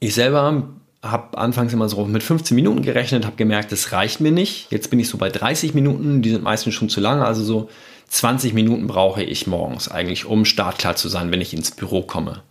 Ich 0.00 0.14
selber 0.14 0.64
habe 1.04 1.36
anfangs 1.38 1.72
immer 1.72 1.88
so 1.88 2.04
mit 2.06 2.22
15 2.22 2.54
Minuten 2.54 2.82
gerechnet, 2.82 3.26
habe 3.26 3.36
gemerkt, 3.36 3.70
das 3.72 3.92
reicht 3.92 4.20
mir 4.20 4.32
nicht. 4.32 4.70
Jetzt 4.70 4.90
bin 4.90 4.98
ich 4.98 5.08
so 5.08 5.18
bei 5.18 5.28
30 5.28 5.74
Minuten, 5.74 6.22
die 6.22 6.30
sind 6.30 6.42
meistens 6.42 6.74
schon 6.74 6.88
zu 6.88 7.00
lange, 7.00 7.24
also 7.24 7.44
so 7.44 7.68
20 8.08 8.54
Minuten 8.54 8.86
brauche 8.86 9.22
ich 9.22 9.46
morgens 9.46 9.90
eigentlich, 9.90 10.24
um 10.24 10.44
startklar 10.44 10.96
zu 10.96 11.08
sein, 11.08 11.30
wenn 11.30 11.40
ich 11.40 11.52
ins 11.52 11.70
Büro 11.70 12.02
komme. 12.02 12.42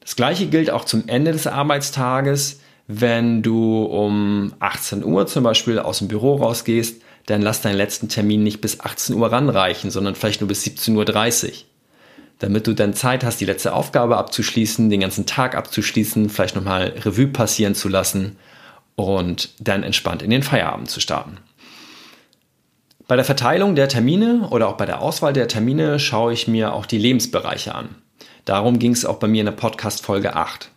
Das 0.00 0.16
gleiche 0.16 0.46
gilt 0.46 0.70
auch 0.70 0.84
zum 0.84 1.04
Ende 1.06 1.32
des 1.32 1.46
Arbeitstages. 1.46 2.60
Wenn 2.88 3.42
du 3.42 3.84
um 3.84 4.52
18 4.58 5.04
Uhr 5.04 5.26
zum 5.28 5.44
Beispiel 5.44 5.78
aus 5.78 5.98
dem 5.98 6.08
Büro 6.08 6.36
rausgehst, 6.36 7.00
dann 7.26 7.42
lass 7.42 7.60
deinen 7.60 7.76
letzten 7.76 8.08
Termin 8.08 8.42
nicht 8.42 8.60
bis 8.60 8.80
18 8.80 9.14
Uhr 9.14 9.30
ranreichen, 9.30 9.90
sondern 9.90 10.16
vielleicht 10.16 10.40
nur 10.40 10.48
bis 10.48 10.64
17.30 10.64 11.46
Uhr. 11.46 11.52
Damit 12.40 12.66
du 12.66 12.74
dann 12.74 12.94
Zeit 12.94 13.22
hast, 13.22 13.40
die 13.40 13.44
letzte 13.44 13.74
Aufgabe 13.74 14.16
abzuschließen, 14.16 14.90
den 14.90 15.00
ganzen 15.00 15.26
Tag 15.26 15.54
abzuschließen, 15.54 16.28
vielleicht 16.30 16.56
nochmal 16.56 16.94
Revue 17.04 17.28
passieren 17.28 17.74
zu 17.74 17.88
lassen 17.88 18.36
und 18.96 19.50
dann 19.60 19.82
entspannt 19.82 20.22
in 20.22 20.30
den 20.30 20.42
Feierabend 20.42 20.90
zu 20.90 21.00
starten. 21.00 21.38
Bei 23.06 23.16
der 23.16 23.24
Verteilung 23.24 23.74
der 23.74 23.88
Termine 23.88 24.48
oder 24.50 24.68
auch 24.68 24.76
bei 24.76 24.86
der 24.86 25.02
Auswahl 25.02 25.32
der 25.32 25.48
Termine 25.48 25.98
schaue 25.98 26.32
ich 26.32 26.48
mir 26.48 26.72
auch 26.72 26.86
die 26.86 26.98
Lebensbereiche 26.98 27.74
an. 27.74 27.96
Darum 28.44 28.78
ging 28.78 28.92
es 28.92 29.04
auch 29.04 29.16
bei 29.16 29.26
mir 29.26 29.40
in 29.40 29.46
der 29.46 29.52
Podcast 29.52 30.04
Folge 30.04 30.34
8. 30.34 30.70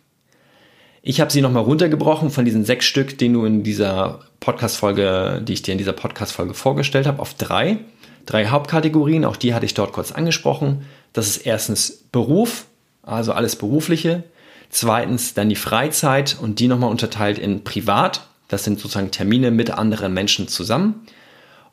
Ich 1.00 1.20
habe 1.20 1.30
sie 1.30 1.42
nochmal 1.42 1.62
runtergebrochen 1.62 2.30
von 2.30 2.44
diesen 2.44 2.64
sechs 2.64 2.86
Stück, 2.86 3.18
die 3.18 3.32
du 3.32 3.44
in 3.44 3.62
dieser 3.62 4.20
Podcast-Folge, 4.40 5.42
die 5.44 5.52
ich 5.52 5.62
dir 5.62 5.72
in 5.72 5.78
dieser 5.78 5.92
Podcast-Folge 5.92 6.54
vorgestellt 6.54 7.06
habe, 7.06 7.20
auf 7.20 7.34
drei. 7.34 7.78
Drei 8.26 8.46
Hauptkategorien, 8.46 9.24
auch 9.24 9.36
die 9.36 9.54
hatte 9.54 9.66
ich 9.66 9.74
dort 9.74 9.92
kurz 9.92 10.12
angesprochen. 10.12 10.86
Das 11.14 11.26
ist 11.28 11.38
erstens 11.38 12.04
Beruf, 12.12 12.66
also 13.02 13.32
alles 13.32 13.56
Berufliche. 13.56 14.24
Zweitens 14.68 15.32
dann 15.32 15.48
die 15.48 15.56
Freizeit 15.56 16.36
und 16.38 16.58
die 16.58 16.68
nochmal 16.68 16.90
unterteilt 16.90 17.38
in 17.38 17.64
Privat. 17.64 18.26
Das 18.48 18.64
sind 18.64 18.78
sozusagen 18.78 19.10
Termine 19.10 19.50
mit 19.50 19.70
anderen 19.70 20.12
Menschen 20.12 20.48
zusammen 20.48 21.06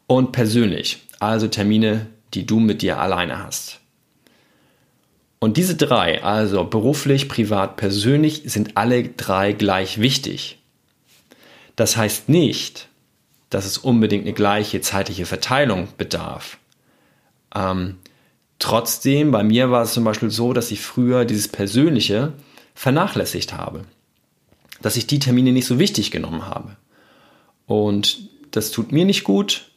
und 0.07 0.31
persönlich, 0.31 0.99
also 1.19 1.47
Termine, 1.47 2.07
die 2.33 2.45
du 2.45 2.59
mit 2.59 2.81
dir 2.81 2.99
alleine 2.99 3.43
hast. 3.43 3.79
Und 5.39 5.57
diese 5.57 5.75
drei, 5.75 6.23
also 6.23 6.63
beruflich, 6.63 7.27
privat, 7.27 7.75
persönlich, 7.75 8.43
sind 8.45 8.77
alle 8.77 9.03
drei 9.03 9.53
gleich 9.53 9.99
wichtig. 9.99 10.59
Das 11.75 11.97
heißt 11.97 12.29
nicht, 12.29 12.87
dass 13.49 13.65
es 13.65 13.79
unbedingt 13.79 14.25
eine 14.25 14.33
gleiche 14.33 14.81
zeitliche 14.81 15.25
Verteilung 15.25 15.87
bedarf. 15.97 16.59
Ähm, 17.55 17.97
trotzdem, 18.61 19.31
bei 19.31 19.43
mir 19.43 19.71
war 19.71 19.83
es 19.83 19.93
zum 19.93 20.03
Beispiel 20.03 20.29
so, 20.29 20.53
dass 20.53 20.71
ich 20.71 20.81
früher 20.81 21.25
dieses 21.25 21.47
Persönliche 21.47 22.33
vernachlässigt 22.73 23.53
habe. 23.53 23.83
Dass 24.81 24.97
ich 24.97 25.07
die 25.07 25.19
Termine 25.19 25.51
nicht 25.51 25.65
so 25.65 25.79
wichtig 25.79 26.11
genommen 26.11 26.47
habe. 26.47 26.77
Und 27.65 28.29
das 28.51 28.71
tut 28.71 28.91
mir 28.91 29.05
nicht 29.05 29.23
gut 29.23 29.71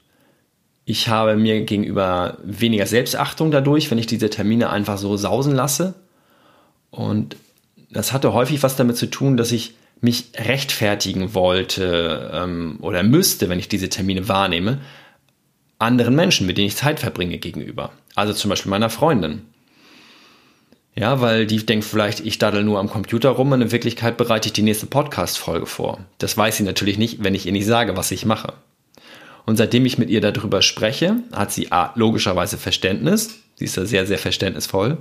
ich 0.84 1.08
habe 1.08 1.36
mir 1.36 1.64
gegenüber 1.64 2.38
weniger 2.42 2.86
Selbstachtung 2.86 3.50
dadurch, 3.50 3.90
wenn 3.90 3.98
ich 3.98 4.06
diese 4.06 4.30
Termine 4.30 4.70
einfach 4.70 4.98
so 4.98 5.16
sausen 5.16 5.54
lasse. 5.54 5.94
Und 6.90 7.36
das 7.90 8.12
hatte 8.12 8.34
häufig 8.34 8.62
was 8.62 8.76
damit 8.76 8.96
zu 8.96 9.06
tun, 9.06 9.36
dass 9.36 9.52
ich 9.52 9.74
mich 10.00 10.26
rechtfertigen 10.36 11.34
wollte 11.34 12.30
ähm, 12.34 12.78
oder 12.82 13.02
müsste, 13.02 13.48
wenn 13.48 13.58
ich 13.58 13.68
diese 13.68 13.88
Termine 13.88 14.28
wahrnehme, 14.28 14.80
anderen 15.78 16.14
Menschen, 16.14 16.46
mit 16.46 16.58
denen 16.58 16.66
ich 16.66 16.76
Zeit 16.76 17.00
verbringe, 17.00 17.38
gegenüber. 17.38 17.92
Also 18.14 18.32
zum 18.32 18.50
Beispiel 18.50 18.70
meiner 18.70 18.90
Freundin. 18.90 19.42
Ja, 20.96 21.20
weil 21.20 21.46
die 21.46 21.64
denkt 21.66 21.84
vielleicht, 21.84 22.20
ich 22.20 22.38
daddel 22.38 22.62
nur 22.62 22.78
am 22.78 22.88
Computer 22.88 23.30
rum 23.30 23.50
und 23.50 23.62
in 23.62 23.72
Wirklichkeit 23.72 24.16
bereite 24.16 24.48
ich 24.48 24.52
die 24.52 24.62
nächste 24.62 24.86
Podcast-Folge 24.86 25.66
vor. 25.66 25.98
Das 26.18 26.36
weiß 26.36 26.56
sie 26.58 26.62
natürlich 26.62 26.98
nicht, 26.98 27.24
wenn 27.24 27.34
ich 27.34 27.46
ihr 27.46 27.52
nicht 27.52 27.66
sage, 27.66 27.96
was 27.96 28.12
ich 28.12 28.24
mache. 28.24 28.52
Und 29.44 29.56
seitdem 29.56 29.84
ich 29.86 29.98
mit 29.98 30.08
ihr 30.08 30.20
darüber 30.20 30.62
spreche, 30.62 31.16
hat 31.32 31.52
sie 31.52 31.72
A, 31.72 31.92
logischerweise 31.96 32.58
Verständnis. 32.58 33.40
Sie 33.56 33.64
ist 33.64 33.76
da 33.76 33.84
sehr, 33.86 34.06
sehr 34.06 34.18
verständnisvoll. 34.18 34.98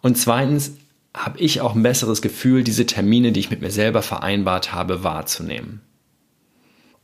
Und 0.00 0.16
zweitens 0.16 0.72
habe 1.14 1.38
ich 1.38 1.60
auch 1.60 1.74
ein 1.74 1.82
besseres 1.82 2.22
Gefühl, 2.22 2.64
diese 2.64 2.86
Termine, 2.86 3.32
die 3.32 3.40
ich 3.40 3.50
mit 3.50 3.60
mir 3.60 3.70
selber 3.70 4.02
vereinbart 4.02 4.72
habe, 4.72 5.04
wahrzunehmen. 5.04 5.80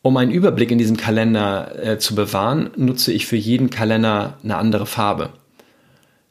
Um 0.04 0.18
einen 0.18 0.32
Überblick 0.32 0.70
in 0.70 0.76
diesem 0.76 0.98
Kalender 0.98 1.82
äh, 1.82 1.98
zu 1.98 2.14
bewahren, 2.14 2.68
nutze 2.76 3.10
ich 3.10 3.24
für 3.24 3.36
jeden 3.36 3.70
Kalender 3.70 4.36
eine 4.44 4.58
andere 4.58 4.84
Farbe. 4.84 5.30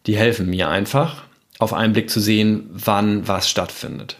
Die 0.05 0.15
helfen 0.15 0.47
mir 0.47 0.69
einfach, 0.69 1.23
auf 1.57 1.73
einen 1.73 1.93
Blick 1.93 2.11
zu 2.11 2.19
sehen, 2.19 2.69
wann 2.71 3.27
was 3.27 3.49
stattfindet. 3.49 4.17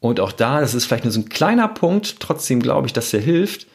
Und 0.00 0.18
auch 0.18 0.32
da, 0.32 0.60
das 0.60 0.74
ist 0.74 0.86
vielleicht 0.86 1.04
nur 1.04 1.12
so 1.12 1.20
ein 1.20 1.28
kleiner 1.28 1.68
Punkt, 1.68 2.18
trotzdem 2.18 2.60
glaube 2.60 2.88
ich, 2.88 2.92
dass 2.92 3.12
der 3.12 3.20
hilft, 3.20 3.68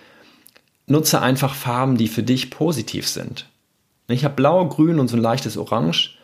nutze 0.86 1.22
einfach 1.22 1.56
Farben, 1.56 1.96
die 1.96 2.10
für 2.10 2.24
dich 2.24 2.50
positiv 2.50 3.08
sind. 3.08 3.48
Ich 4.10 4.26
habe 4.26 4.36
blau, 4.36 4.68
grün 4.68 5.00
und 5.00 5.08
so 5.08 5.16
ein 5.16 5.24
leichtes 5.24 5.56
Orange. 5.56 6.18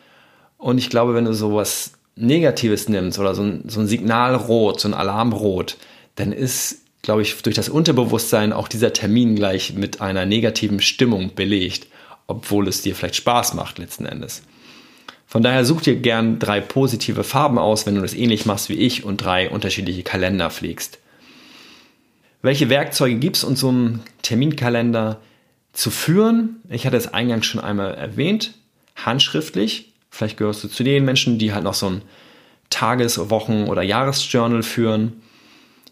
Und 0.58 0.80
ich 0.80 0.90
glaube, 0.90 1.14
wenn 1.14 1.24
du 1.24 1.34
sowas 1.34 1.94
Negatives 2.18 2.90
nimmst 2.90 3.20
oder 3.20 3.36
so 3.36 3.44
ein, 3.44 3.70
so 3.70 3.80
ein 3.80 3.88
Signalrot, 3.88 4.82
so 4.82 4.90
ein 4.90 4.94
Alarmrot, 4.94 5.78
dann 6.16 6.34
ist, 6.34 6.82
glaube 7.06 7.22
ich, 7.22 7.42
durch 7.44 7.56
das 7.56 7.70
Unterbewusstsein 7.70 8.52
auch 8.52 8.68
dieser 8.68 8.92
Termin 8.92 9.36
gleich 9.36 9.74
mit 9.74 10.02
einer 10.02 10.26
negativen 10.26 10.82
Stimmung 10.82 11.36
belegt, 11.36 11.88
obwohl 12.26 12.68
es 12.68 12.82
dir 12.82 12.96
vielleicht 12.96 13.16
Spaß 13.16 13.54
macht 13.54 13.78
letzten 13.78 14.06
Endes. 14.06 14.42
Von 15.28 15.44
daher 15.44 15.66
such 15.66 15.82
dir 15.82 15.96
gern 15.96 16.40
drei 16.40 16.62
positive 16.62 17.24
Farben 17.24 17.60
aus, 17.60 17.86
wenn 17.86 17.96
du 17.96 18.02
das 18.02 18.16
ähnlich 18.16 18.46
machst 18.46 18.70
wie 18.70 18.74
ich 18.74 19.04
und 19.04 19.18
drei 19.18 19.50
unterschiedliche 19.50 20.02
Kalender 20.02 20.50
pflegst. 20.50 20.98
Welche 22.42 22.70
Werkzeuge 22.70 23.18
gibt 23.18 23.38
es, 23.38 23.44
um 23.44 23.56
so 23.56 23.70
einen 23.70 24.02
Terminkalender 24.24 25.20
zu 25.74 25.92
führen? 25.92 26.58
Ich 26.70 26.88
hatte 26.88 26.98
es 26.98 27.14
eingangs 27.14 27.46
schon 27.46 27.62
einmal 27.62 27.94
erwähnt, 27.94 28.54
handschriftlich. 28.96 29.94
Vielleicht 30.10 30.38
gehörst 30.38 30.64
du 30.64 30.70
zu 30.70 30.84
den 30.84 31.06
Menschen, 31.06 31.38
die 31.38 31.54
halt 31.54 31.64
noch 31.64 31.74
so 31.76 31.88
ein 31.88 32.02
Tages-, 32.72 33.30
Wochen- 33.30 33.66
oder 33.66 33.84
Jahresjournal 33.84 34.64
führen. 34.64 35.22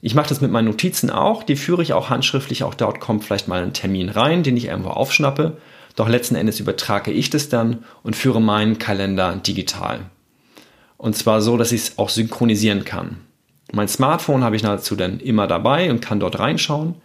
Ich 0.06 0.16
mache 0.16 0.28
das 0.28 0.42
mit 0.42 0.52
meinen 0.52 0.66
Notizen 0.66 1.10
auch, 1.10 1.44
die 1.44 1.56
führe 1.56 1.82
ich 1.82 1.94
auch 1.94 2.10
handschriftlich, 2.10 2.66
auch 2.66 2.74
dort 2.74 3.00
kommt 3.00 3.24
vielleicht 3.24 3.48
mal 3.48 3.64
ein 3.64 3.72
Termin 3.72 4.10
rein, 4.10 4.44
den 4.44 4.58
ich 4.58 4.66
irgendwo 4.66 4.90
aufschnappe. 4.90 5.56
Doch 5.96 6.10
letzten 6.10 6.36
Endes 6.36 6.60
übertrage 6.60 7.10
ich 7.10 7.30
das 7.30 7.48
dann 7.48 7.86
und 8.04 8.18
führe 8.18 8.42
meinen 8.42 8.80
Kalender 8.80 9.38
digital. 9.38 10.02
Und 10.98 11.16
zwar 11.16 11.42
so, 11.42 11.56
dass 11.56 11.72
ich 11.72 11.84
es 11.84 11.98
auch 11.98 12.10
synchronisieren 12.10 12.84
kann. 12.84 13.22
Mein 13.72 13.88
Smartphone 13.88 14.44
habe 14.44 14.58
ich 14.58 14.64
nahezu 14.64 14.98
dann 14.98 15.22
immer 15.22 15.48
dabei 15.48 15.90
und 15.90 16.02
kann 16.02 16.20
dort 16.20 16.38
reinschauen. 16.38 16.96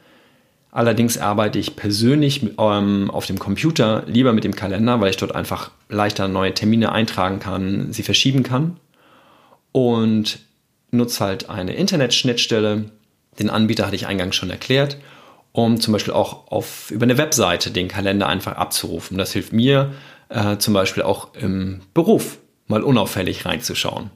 Allerdings 0.72 1.18
arbeite 1.18 1.60
ich 1.60 1.76
persönlich 1.76 2.50
ähm, 2.58 3.12
auf 3.12 3.26
dem 3.26 3.38
Computer 3.38 4.02
lieber 4.08 4.32
mit 4.32 4.42
dem 4.42 4.56
Kalender, 4.56 5.00
weil 5.00 5.10
ich 5.10 5.16
dort 5.16 5.36
einfach 5.36 5.70
leichter 5.88 6.26
neue 6.26 6.52
Termine 6.52 6.90
eintragen 6.90 7.38
kann, 7.38 7.92
sie 7.92 8.02
verschieben 8.02 8.42
kann. 8.42 8.76
Und 9.70 10.40
nutze 10.90 11.24
halt 11.24 11.50
eine 11.50 11.74
Internetschnittstelle. 11.74 12.90
Den 13.38 13.50
Anbieter 13.50 13.86
hatte 13.86 13.96
ich 13.96 14.06
eingangs 14.06 14.36
schon 14.36 14.50
erklärt, 14.50 14.96
um 15.52 15.80
zum 15.80 15.92
Beispiel 15.92 16.14
auch 16.14 16.50
auf, 16.50 16.90
über 16.90 17.04
eine 17.04 17.18
Webseite 17.18 17.70
den 17.70 17.88
Kalender 17.88 18.28
einfach 18.28 18.56
abzurufen. 18.56 19.18
Das 19.18 19.32
hilft 19.32 19.52
mir 19.52 19.92
äh, 20.28 20.56
zum 20.58 20.74
Beispiel 20.74 21.02
auch 21.02 21.34
im 21.34 21.80
Beruf 21.94 22.38
mal 22.66 22.82
unauffällig 22.82 23.44
reinzuschauen. 23.44 24.10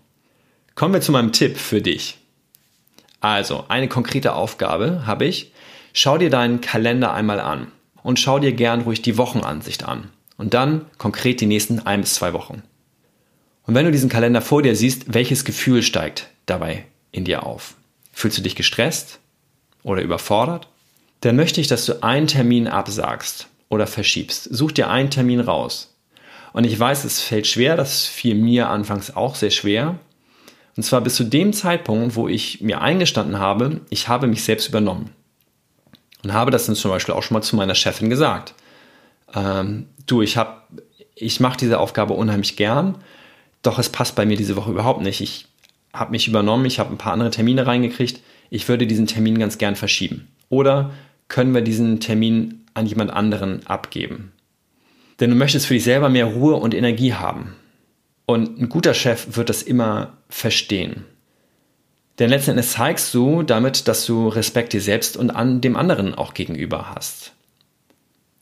Kommen 0.75 0.95
wir 0.95 1.01
zu 1.01 1.13
meinem 1.13 1.33
Tipp 1.33 1.57
für 1.57 1.83
dich. 1.83 2.19
Also, 3.21 3.65
eine 3.69 3.89
konkrete 3.89 4.35
Aufgabe 4.35 5.07
habe 5.07 5.27
ich. 5.27 5.53
Schau 5.93 6.19
dir 6.19 6.31
deinen 6.31 6.61
Kalender 6.61 7.13
einmal 7.13 7.39
an 7.39 7.69
und 8.03 8.19
schau 8.19 8.39
dir 8.39 8.53
gern 8.53 8.83
ruhig 8.83 9.03
die 9.03 9.19
Wochenansicht 9.19 9.87
an. 9.87 10.11
Und 10.37 10.55
dann 10.55 10.87
konkret 10.99 11.41
die 11.41 11.47
nächsten 11.47 11.81
ein 11.81 12.01
bis 12.01 12.15
zwei 12.15 12.33
Wochen. 12.33 12.63
Und 13.65 13.75
wenn 13.75 13.85
du 13.85 13.93
diesen 13.93 14.09
Kalender 14.09 14.41
vor 14.41 14.63
dir 14.63 14.75
siehst, 14.75 15.15
welches 15.15 15.45
Gefühl 15.45 15.83
steigt 15.83 16.32
dabei 16.47 16.85
in 17.11 17.25
dir 17.25 17.45
auf? 17.45 17.75
Fühlst 18.13 18.39
du 18.39 18.43
dich 18.43 18.57
gestresst 18.57 19.19
oder 19.83 20.03
überfordert? 20.03 20.69
Dann 21.21 21.37
möchte 21.37 21.61
ich, 21.61 21.69
dass 21.69 21.87
du 21.87 22.03
einen 22.03 22.27
Termin 22.27 22.69
absagst 22.69 23.49
oder 23.69 23.87
verschiebst. 23.87 24.49
Such 24.51 24.73
dir 24.73 24.91
einen 24.91 25.11
Termin 25.11 25.41
raus. 25.41 25.95
Und 26.53 26.65
ich 26.65 26.79
weiß, 26.79 27.05
es 27.05 27.21
fällt 27.21 27.47
schwer, 27.47 27.77
das 27.77 28.05
fiel 28.07 28.35
mir 28.35 28.69
anfangs 28.69 29.17
auch 29.17 29.35
sehr 29.35 29.51
schwer, 29.51 29.99
und 30.77 30.83
zwar 30.83 31.01
bis 31.03 31.17
zu 31.17 31.25
dem 31.25 31.53
Zeitpunkt, 31.53 32.17
wo 32.17 32.29
ich 32.29 32.61
mir 32.61 32.81
eingestanden 32.81 33.39
habe, 33.39 33.81
ich 33.91 34.09
habe 34.09 34.27
mich 34.27 34.45
selbst 34.45 34.69
übernommen. 34.69 35.11
Und 36.23 36.33
habe 36.33 36.51
das 36.51 36.67
dann 36.67 36.77
zum 36.77 36.91
Beispiel 36.91 37.15
auch 37.15 37.23
schon 37.23 37.35
mal 37.35 37.43
zu 37.43 37.57
meiner 37.57 37.75
Chefin 37.75 38.09
gesagt. 38.09 38.55
Ähm, 39.35 39.89
du, 40.07 40.23
ich 40.23 40.37
habe, 40.37 40.63
ich 41.15 41.41
mache 41.41 41.59
diese 41.59 41.79
Aufgabe 41.79 42.15
unheimlich 42.15 42.57
gern, 42.57 42.97
doch 43.63 43.79
es 43.79 43.89
passt 43.89 44.15
bei 44.15 44.25
mir 44.25 44.37
diese 44.37 44.57
Woche 44.57 44.71
überhaupt 44.71 45.03
nicht. 45.03 45.21
Ich 45.21 45.47
habe 45.93 46.13
mich 46.13 46.29
übernommen, 46.29 46.65
ich 46.65 46.79
habe 46.79 46.91
ein 46.91 46.99
paar 46.99 47.13
andere 47.13 47.31
Termine 47.31 47.67
reingekriegt. 47.67 48.21
Ich 48.51 48.69
würde 48.69 48.87
diesen 48.87 49.07
Termin 49.07 49.39
ganz 49.39 49.59
gern 49.59 49.77
verschieben. 49.77 50.29
Oder 50.49 50.93
können 51.29 51.55
wir 51.55 51.63
diesen 51.63 52.01
Termin 52.01 52.65
an 52.75 52.87
jemand 52.87 53.11
anderen 53.11 53.67
abgeben? 53.67 54.33
Denn 55.21 55.31
du 55.31 55.37
möchtest 55.37 55.67
für 55.67 55.75
dich 55.75 55.85
selber 55.85 56.09
mehr 56.09 56.27
Ruhe 56.27 56.57
und 56.57 56.75
Energie 56.75 57.15
haben. 57.15 57.55
Und 58.27 58.61
ein 58.61 58.69
guter 58.69 58.95
Chef 58.95 59.37
wird 59.37 59.49
das 59.49 59.63
immer 59.63 60.17
verstehen. 60.29 61.05
Denn 62.19 62.31
letzten 62.31 62.53
Endes 62.53 62.73
zeigst 62.73 63.13
du 63.15 63.43
damit, 63.43 63.89
dass 63.89 64.07
du 64.07 64.29
Respekt 64.29 64.73
dir 64.73 64.81
selbst 64.81 65.17
und 65.17 65.31
an 65.31 65.61
dem 65.61 65.77
anderen 65.77 66.15
auch 66.15 66.35
gegenüber 66.35 66.95
hast. 66.95 67.33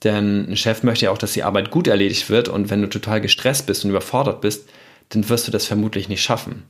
Denn 0.03 0.49
ein 0.49 0.57
Chef 0.57 0.83
möchte 0.83 1.05
ja 1.05 1.11
auch, 1.11 1.17
dass 1.17 1.33
die 1.33 1.43
Arbeit 1.43 1.71
gut 1.71 1.87
erledigt 1.87 2.29
wird 2.29 2.49
und 2.49 2.69
wenn 2.69 2.81
du 2.81 2.89
total 2.89 3.21
gestresst 3.21 3.67
bist 3.67 3.83
und 3.83 3.91
überfordert 3.91 4.41
bist, 4.41 4.67
dann 5.09 5.29
wirst 5.29 5.47
du 5.47 5.51
das 5.51 5.65
vermutlich 5.65 6.09
nicht 6.09 6.23
schaffen. 6.23 6.63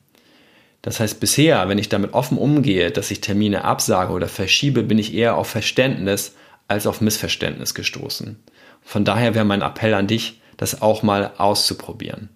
Das 0.81 0.99
heißt, 0.99 1.19
bisher, 1.19 1.67
wenn 1.69 1.77
ich 1.77 1.89
damit 1.89 2.13
offen 2.13 2.37
umgehe, 2.37 2.91
dass 2.91 3.11
ich 3.11 3.21
Termine 3.21 3.63
absage 3.63 4.13
oder 4.13 4.27
verschiebe, 4.27 4.83
bin 4.83 4.97
ich 4.97 5.13
eher 5.13 5.35
auf 5.37 5.47
Verständnis 5.47 6.35
als 6.67 6.87
auf 6.87 7.01
Missverständnis 7.01 7.75
gestoßen. 7.75 8.37
Von 8.81 9.05
daher 9.05 9.35
wäre 9.35 9.45
mein 9.45 9.61
Appell 9.61 9.93
an 9.93 10.07
dich, 10.07 10.41
das 10.57 10.81
auch 10.81 11.03
mal 11.03 11.31
auszuprobieren. 11.37 12.29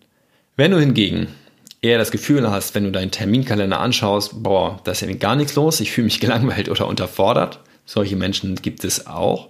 Wenn 0.56 0.72
du 0.72 0.80
hingegen 0.80 1.28
eher 1.82 1.98
das 1.98 2.12
Gefühl 2.12 2.50
hast, 2.50 2.76
wenn 2.76 2.84
du 2.84 2.92
deinen 2.92 3.12
Terminkalender 3.12 3.80
anschaust, 3.80 4.44
boah, 4.44 4.80
da 4.84 4.92
ist 4.92 5.02
ja 5.02 5.12
gar 5.14 5.36
nichts 5.36 5.56
los, 5.56 5.80
ich 5.80 5.92
fühle 5.92 6.06
mich 6.06 6.20
gelangweilt 6.22 6.70
oder 6.70 6.88
unterfordert, 6.88 7.60
solche 7.86 8.16
Menschen 8.16 8.56
gibt 8.56 8.84
es 8.84 9.08
auch, 9.08 9.50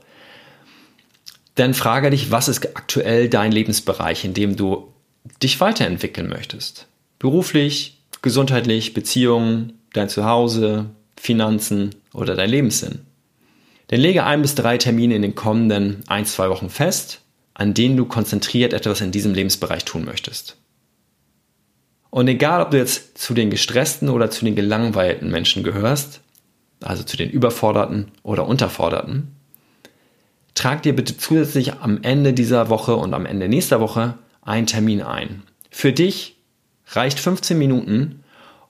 dann 1.56 1.74
frage 1.74 2.10
dich, 2.10 2.32
was 2.32 2.48
ist 2.48 2.76
aktuell 2.76 3.30
dein 3.30 3.52
Lebensbereich, 3.52 4.26
in 4.26 4.34
dem 4.34 4.56
du 4.58 4.94
dich 5.42 5.60
weiterentwickeln 5.62 6.28
möchtest? 6.28 6.88
Beruflich, 7.18 7.95
gesundheitlich, 8.26 8.94
Beziehungen, 8.96 9.74
dein 9.94 10.10
Zuhause, 10.10 10.88
Finanzen 11.16 11.92
oder 12.12 12.36
dein 12.36 12.50
Lebenssinn? 12.50 13.06
Dann 13.88 14.02
lege 14.02 14.26
ein 14.26 14.42
bis 14.42 14.56
drei 14.56 14.80
Termine 14.80 15.16
in 15.16 15.22
den 15.22 15.36
kommenden 15.36 16.04
ein, 16.08 16.26
zwei 16.26 16.50
Wochen 16.50 16.70
fest, 16.70 17.22
an 17.54 17.76
denen 17.76 17.96
du 17.96 18.06
konzentriert 18.06 18.74
etwas 18.74 19.00
in 19.00 19.12
diesem 19.12 19.36
Lebensbereich 19.36 19.86
tun 19.86 20.06
möchtest. 20.06 20.58
Und 22.10 22.28
egal, 22.28 22.64
ob 22.64 22.72
du 22.72 22.78
jetzt 22.78 23.18
zu 23.18 23.36
den 23.36 23.52
gestressten 23.52 24.10
oder 24.10 24.32
zu 24.32 24.44
den 24.44 24.56
gelangweilten 24.56 25.30
Menschen 25.30 25.64
gehörst, 25.64 26.22
also 26.82 27.04
zu 27.04 27.18
den 27.18 27.30
überforderten 27.30 28.12
oder 28.24 28.48
unterforderten, 28.48 29.36
trag 30.56 30.82
dir 30.82 30.96
bitte 30.96 31.16
zusätzlich 31.16 31.76
am 31.76 32.02
Ende 32.02 32.34
dieser 32.34 32.70
Woche 32.70 32.96
und 32.96 33.14
am 33.14 33.28
Ende 33.28 33.48
nächster 33.48 33.80
Woche 33.82 34.18
einen 34.42 34.66
Termin 34.66 35.04
ein. 35.04 35.44
Für 35.70 35.94
dich 35.94 36.35
reicht 36.88 37.20
15 37.20 37.58
Minuten 37.58 38.24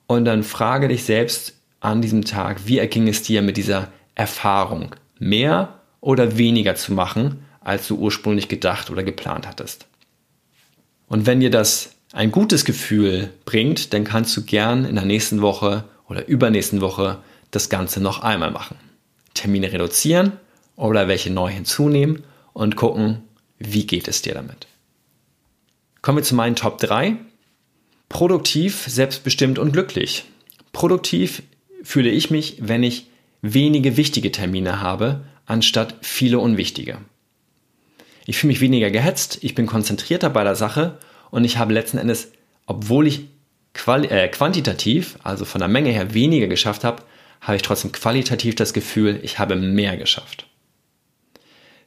und 0.08 0.26
dann 0.26 0.44
frage 0.44 0.88
dich 0.88 1.04
selbst 1.04 1.56
an 1.80 2.02
diesem 2.02 2.26
Tag, 2.26 2.66
wie 2.66 2.80
erging 2.80 3.08
es 3.08 3.22
dir 3.22 3.42
mit 3.42 3.58
dieser 3.58 3.90
Erfahrung, 4.16 4.96
mehr 5.20 5.80
oder 6.02 6.38
weniger 6.38 6.76
zu 6.76 6.94
machen, 6.94 7.46
als 7.62 7.88
du 7.88 7.98
ursprünglich 7.98 8.48
gedacht 8.48 8.90
oder 8.90 9.04
geplant 9.04 9.48
hattest. 9.48 9.88
Und 11.08 11.26
wenn 11.26 11.40
dir 11.40 11.50
das 11.50 11.96
ein 12.14 12.32
gutes 12.32 12.66
Gefühl 12.66 13.32
bringt, 13.46 13.94
dann 13.94 14.04
kannst 14.04 14.36
du 14.38 14.44
gern 14.44 14.86
in 14.86 14.96
der 14.96 15.06
nächsten 15.06 15.42
Woche 15.42 15.84
oder 16.08 16.28
übernächsten 16.28 16.82
Woche 16.82 17.20
das 17.52 17.70
Ganze 17.70 18.02
noch 18.02 18.22
einmal 18.22 18.52
machen. 18.52 18.78
Termine 19.34 19.72
reduzieren 19.72 20.34
oder 20.76 21.08
welche 21.08 21.32
neu 21.32 21.52
hinzunehmen 21.52 22.24
und 22.54 22.76
gucken, 22.76 23.24
wie 23.60 23.86
geht 23.86 24.08
es 24.08 24.22
dir 24.22 24.34
damit. 24.34 24.68
Kommen 26.02 26.20
wir 26.20 26.24
zu 26.24 26.36
meinen 26.36 26.56
Top 26.56 26.78
3. 26.78 27.18
Produktiv, 28.10 28.86
selbstbestimmt 28.88 29.60
und 29.60 29.72
glücklich. 29.72 30.26
Produktiv 30.72 31.44
fühle 31.84 32.10
ich 32.10 32.32
mich, 32.32 32.58
wenn 32.60 32.84
ich 32.84 33.08
wenige 33.42 33.98
wichtige 33.98 34.32
Termine 34.32 34.82
habe, 34.82 35.26
anstatt 35.46 35.96
viele 36.02 36.40
unwichtige. 36.40 36.98
Ich 38.26 38.38
fühle 38.38 38.52
mich 38.52 38.62
weniger 38.62 38.90
gehetzt, 38.90 39.40
ich 39.42 39.56
bin 39.56 39.68
konzentrierter 39.68 40.30
bei 40.30 40.44
der 40.44 40.56
Sache 40.56 40.98
und 41.30 41.44
ich 41.44 41.58
habe 41.58 41.74
letzten 41.74 41.98
Endes, 41.98 42.32
obwohl 42.66 43.08
ich 43.08 43.22
äh, 43.86 44.28
quantitativ, 44.30 45.18
also 45.24 45.46
von 45.46 45.60
der 45.60 45.68
Menge 45.68 45.92
her 45.92 46.14
weniger 46.14 46.48
geschafft 46.48 46.84
habe, 46.84 47.04
habe 47.42 47.58
ich 47.58 47.62
trotzdem 47.62 47.92
qualitativ 47.92 48.56
das 48.56 48.74
Gefühl, 48.74 49.20
ich 49.22 49.38
habe 49.38 49.56
mehr 49.56 49.98
geschafft. 49.98 50.48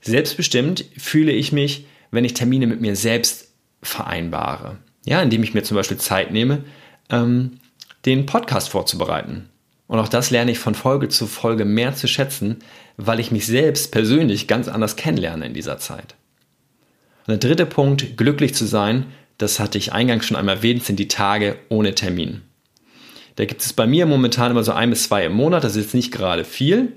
Selbstbestimmt 0.03 0.85
fühle 0.97 1.33
ich 1.33 1.51
mich, 1.51 1.87
wenn 2.11 2.25
ich 2.25 2.35
Termine 2.35 2.67
mit 2.67 2.81
mir 2.81 2.95
selbst 2.95 3.53
vereinbare. 3.83 4.79
Ja, 5.09 5.23
indem 5.23 5.43
ich 5.43 5.55
mir 5.55 5.63
zum 5.63 5.75
Beispiel 5.75 5.97
Zeit 5.97 6.33
nehme, 6.33 6.65
ähm, 7.09 7.61
den 8.05 8.27
Podcast 8.27 8.69
vorzubereiten. 8.69 9.49
Und 9.87 9.99
auch 9.99 10.09
das 10.09 10.29
lerne 10.29 10.51
ich 10.51 10.59
von 10.59 10.75
Folge 10.75 11.09
zu 11.09 11.27
Folge 11.27 11.65
mehr 11.65 11.95
zu 11.95 12.07
schätzen, 12.07 12.59
weil 12.99 13.19
ich 13.19 13.31
mich 13.31 13.47
selbst 13.47 13.91
persönlich 13.91 14.49
ganz 14.49 14.69
anders 14.69 14.97
kennenlerne 14.97 15.47
in 15.47 15.55
dieser 15.55 15.79
Zeit. 15.79 16.15
Und 17.27 17.29
der 17.29 17.39
dritte 17.39 17.65
Punkt, 17.65 18.19
glücklich 18.19 18.55
zu 18.55 18.67
sein, 18.67 19.07
das 19.39 19.59
hatte 19.59 19.79
ich 19.79 19.95
eingangs 19.95 20.27
schon 20.27 20.37
einmal 20.37 20.57
erwähnt, 20.57 20.85
sind 20.85 20.99
die 20.99 21.09
Tage 21.09 21.57
ohne 21.71 21.95
Termin. 21.95 22.43
Da 23.37 23.47
gibt 23.47 23.63
es 23.63 23.73
bei 23.73 23.87
mir 23.87 24.05
momentan 24.05 24.51
immer 24.51 24.65
so 24.65 24.73
ein 24.73 24.91
bis 24.91 25.05
zwei 25.05 25.25
im 25.25 25.33
Monat, 25.33 25.65
das 25.65 25.75
ist 25.75 25.85
jetzt 25.85 25.95
nicht 25.95 26.13
gerade 26.13 26.45
viel. 26.45 26.93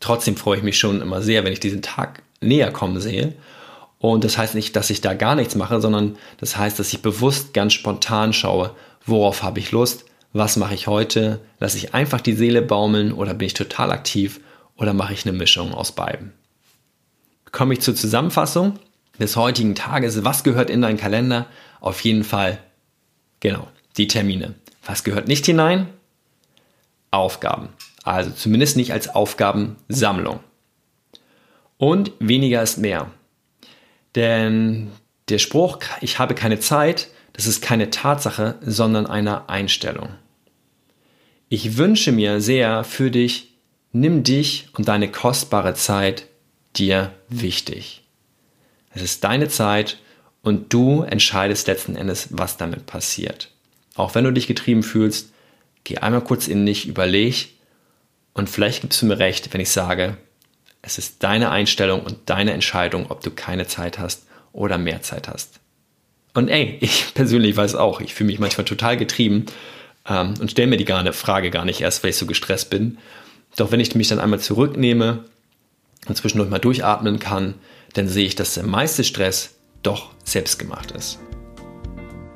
Trotzdem 0.00 0.36
freue 0.36 0.56
ich 0.56 0.62
mich 0.62 0.78
schon 0.78 1.02
immer 1.02 1.20
sehr, 1.20 1.44
wenn 1.44 1.52
ich 1.52 1.60
diesen 1.60 1.82
Tag 1.82 2.22
näher 2.40 2.70
kommen 2.70 3.00
sehe. 3.00 3.34
Und 3.98 4.24
das 4.24 4.36
heißt 4.36 4.54
nicht, 4.54 4.76
dass 4.76 4.90
ich 4.90 5.00
da 5.00 5.14
gar 5.14 5.34
nichts 5.34 5.54
mache, 5.54 5.80
sondern 5.80 6.16
das 6.38 6.56
heißt, 6.56 6.78
dass 6.78 6.92
ich 6.92 7.02
bewusst 7.02 7.54
ganz 7.54 7.72
spontan 7.72 8.32
schaue, 8.32 8.72
worauf 9.04 9.42
habe 9.42 9.58
ich 9.58 9.72
Lust, 9.72 10.04
was 10.32 10.56
mache 10.56 10.74
ich 10.74 10.86
heute, 10.86 11.40
lasse 11.60 11.78
ich 11.78 11.94
einfach 11.94 12.20
die 12.20 12.34
Seele 12.34 12.62
baumeln 12.62 13.12
oder 13.12 13.32
bin 13.34 13.46
ich 13.46 13.54
total 13.54 13.90
aktiv 13.90 14.40
oder 14.76 14.92
mache 14.92 15.14
ich 15.14 15.26
eine 15.26 15.36
Mischung 15.36 15.72
aus 15.72 15.92
beiden. 15.92 16.32
Komme 17.52 17.74
ich 17.74 17.80
zur 17.80 17.94
Zusammenfassung 17.94 18.78
des 19.18 19.36
heutigen 19.36 19.74
Tages. 19.74 20.24
Was 20.24 20.44
gehört 20.44 20.68
in 20.68 20.82
deinen 20.82 20.98
Kalender? 20.98 21.46
Auf 21.80 22.00
jeden 22.02 22.24
Fall, 22.24 22.58
genau, 23.40 23.68
die 23.96 24.08
Termine. 24.08 24.54
Was 24.84 25.04
gehört 25.04 25.26
nicht 25.26 25.46
hinein? 25.46 25.88
Aufgaben. 27.10 27.70
Also 28.02 28.30
zumindest 28.30 28.76
nicht 28.76 28.92
als 28.92 29.08
Aufgabensammlung. 29.14 30.40
Und 31.78 32.12
weniger 32.18 32.62
ist 32.62 32.78
mehr. 32.78 33.10
Denn 34.16 34.90
der 35.28 35.38
Spruch, 35.38 35.78
ich 36.00 36.18
habe 36.18 36.34
keine 36.34 36.58
Zeit, 36.58 37.08
das 37.34 37.46
ist 37.46 37.62
keine 37.62 37.90
Tatsache, 37.90 38.56
sondern 38.62 39.06
eine 39.06 39.48
Einstellung. 39.48 40.08
Ich 41.48 41.76
wünsche 41.76 42.10
mir 42.10 42.40
sehr 42.40 42.82
für 42.82 43.10
dich, 43.10 43.52
nimm 43.92 44.24
dich 44.24 44.68
und 44.72 44.88
deine 44.88 45.10
kostbare 45.10 45.74
Zeit 45.74 46.26
dir 46.76 47.12
wichtig. 47.28 48.02
Es 48.90 49.02
ist 49.02 49.22
deine 49.22 49.48
Zeit 49.48 49.98
und 50.42 50.72
du 50.72 51.02
entscheidest 51.02 51.66
letzten 51.66 51.94
Endes, 51.94 52.28
was 52.30 52.56
damit 52.56 52.86
passiert. 52.86 53.52
Auch 53.94 54.14
wenn 54.14 54.24
du 54.24 54.32
dich 54.32 54.46
getrieben 54.46 54.82
fühlst, 54.82 55.32
geh 55.84 55.98
einmal 55.98 56.22
kurz 56.22 56.48
in 56.48 56.64
dich, 56.64 56.88
überleg 56.88 57.50
und 58.32 58.48
vielleicht 58.48 58.80
gibst 58.80 59.02
du 59.02 59.06
mir 59.06 59.18
recht, 59.18 59.52
wenn 59.52 59.60
ich 59.60 59.70
sage, 59.70 60.16
es 60.86 60.98
ist 60.98 61.24
deine 61.24 61.50
Einstellung 61.50 62.00
und 62.00 62.16
deine 62.26 62.52
Entscheidung, 62.52 63.06
ob 63.10 63.20
du 63.20 63.32
keine 63.32 63.66
Zeit 63.66 63.98
hast 63.98 64.24
oder 64.52 64.78
mehr 64.78 65.02
Zeit 65.02 65.28
hast. 65.28 65.58
Und 66.32 66.48
ey, 66.48 66.78
ich 66.80 67.12
persönlich 67.12 67.56
weiß 67.56 67.74
auch, 67.74 68.00
ich 68.00 68.14
fühle 68.14 68.28
mich 68.28 68.38
manchmal 68.38 68.64
total 68.64 68.96
getrieben 68.96 69.46
ähm, 70.08 70.34
und 70.40 70.52
stelle 70.52 70.68
mir 70.68 70.76
die 70.76 70.84
gar, 70.84 71.12
Frage 71.12 71.50
gar 71.50 71.64
nicht 71.64 71.80
erst, 71.80 72.02
weil 72.02 72.10
ich 72.10 72.16
so 72.16 72.26
gestresst 72.26 72.70
bin. 72.70 72.98
Doch 73.56 73.72
wenn 73.72 73.80
ich 73.80 73.94
mich 73.96 74.08
dann 74.08 74.20
einmal 74.20 74.38
zurücknehme 74.38 75.24
und 76.06 76.16
zwischendurch 76.16 76.50
mal 76.50 76.58
durchatmen 76.60 77.18
kann, 77.18 77.54
dann 77.94 78.06
sehe 78.06 78.26
ich, 78.26 78.36
dass 78.36 78.54
der 78.54 78.64
meiste 78.64 79.02
Stress 79.02 79.54
doch 79.82 80.10
selbst 80.22 80.58
gemacht 80.58 80.92
ist. 80.92 81.18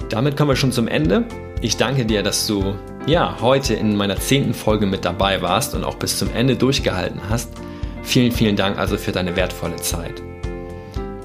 Damit 0.08 0.36
kommen 0.36 0.50
wir 0.50 0.56
schon 0.56 0.72
zum 0.72 0.88
Ende. 0.88 1.24
Ich 1.60 1.76
danke 1.76 2.04
dir, 2.04 2.24
dass 2.24 2.48
du 2.48 2.74
ja 3.06 3.36
heute 3.40 3.74
in 3.74 3.94
meiner 3.94 4.16
zehnten 4.16 4.54
Folge 4.54 4.86
mit 4.86 5.04
dabei 5.04 5.40
warst 5.40 5.74
und 5.74 5.84
auch 5.84 5.96
bis 5.96 6.18
zum 6.18 6.34
Ende 6.34 6.56
durchgehalten 6.56 7.20
hast. 7.28 7.50
Vielen, 8.02 8.32
vielen 8.32 8.56
Dank 8.56 8.78
also 8.78 8.96
für 8.96 9.12
deine 9.12 9.36
wertvolle 9.36 9.76
Zeit. 9.76 10.22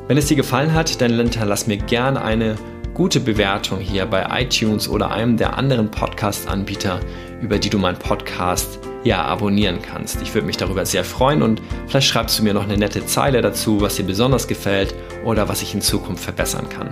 Wenn 0.07 0.17
es 0.17 0.27
dir 0.27 0.35
gefallen 0.35 0.73
hat, 0.73 1.01
dann 1.01 1.17
hinterlass 1.17 1.67
mir 1.67 1.77
gerne 1.77 2.21
eine 2.21 2.55
gute 2.93 3.19
Bewertung 3.19 3.79
hier 3.79 4.05
bei 4.05 4.25
iTunes 4.41 4.87
oder 4.87 5.11
einem 5.11 5.35
der 5.35 5.57
anderen 5.57 5.91
Podcast-Anbieter, 5.91 6.99
über 7.41 7.59
die 7.59 7.69
du 7.69 7.77
meinen 7.77 7.97
Podcast 7.97 8.79
ja 9.03 9.23
abonnieren 9.23 9.81
kannst. 9.81 10.21
Ich 10.21 10.33
würde 10.33 10.47
mich 10.47 10.57
darüber 10.57 10.85
sehr 10.85 11.03
freuen 11.03 11.43
und 11.43 11.61
vielleicht 11.87 12.07
schreibst 12.07 12.39
du 12.39 12.43
mir 12.43 12.53
noch 12.53 12.63
eine 12.63 12.77
nette 12.77 13.05
Zeile 13.05 13.41
dazu, 13.41 13.81
was 13.81 13.95
dir 13.95 14.03
besonders 14.03 14.47
gefällt 14.47 14.95
oder 15.23 15.49
was 15.49 15.61
ich 15.61 15.73
in 15.73 15.81
Zukunft 15.81 16.23
verbessern 16.23 16.69
kann. 16.69 16.89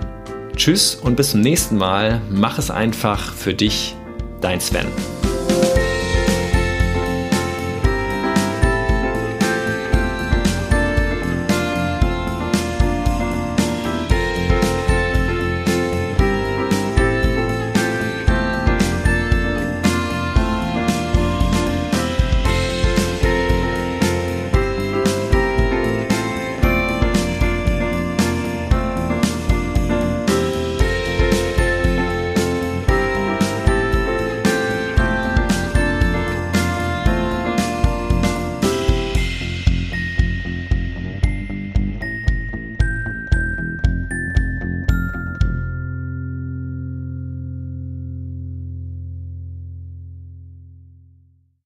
Tschüss 0.56 0.94
und 0.94 1.16
bis 1.16 1.30
zum 1.30 1.40
nächsten 1.40 1.76
Mal. 1.76 2.20
Mach 2.30 2.58
es 2.58 2.70
einfach 2.70 3.32
für 3.32 3.54
dich, 3.54 3.96
dein 4.40 4.60
Sven. 4.60 4.86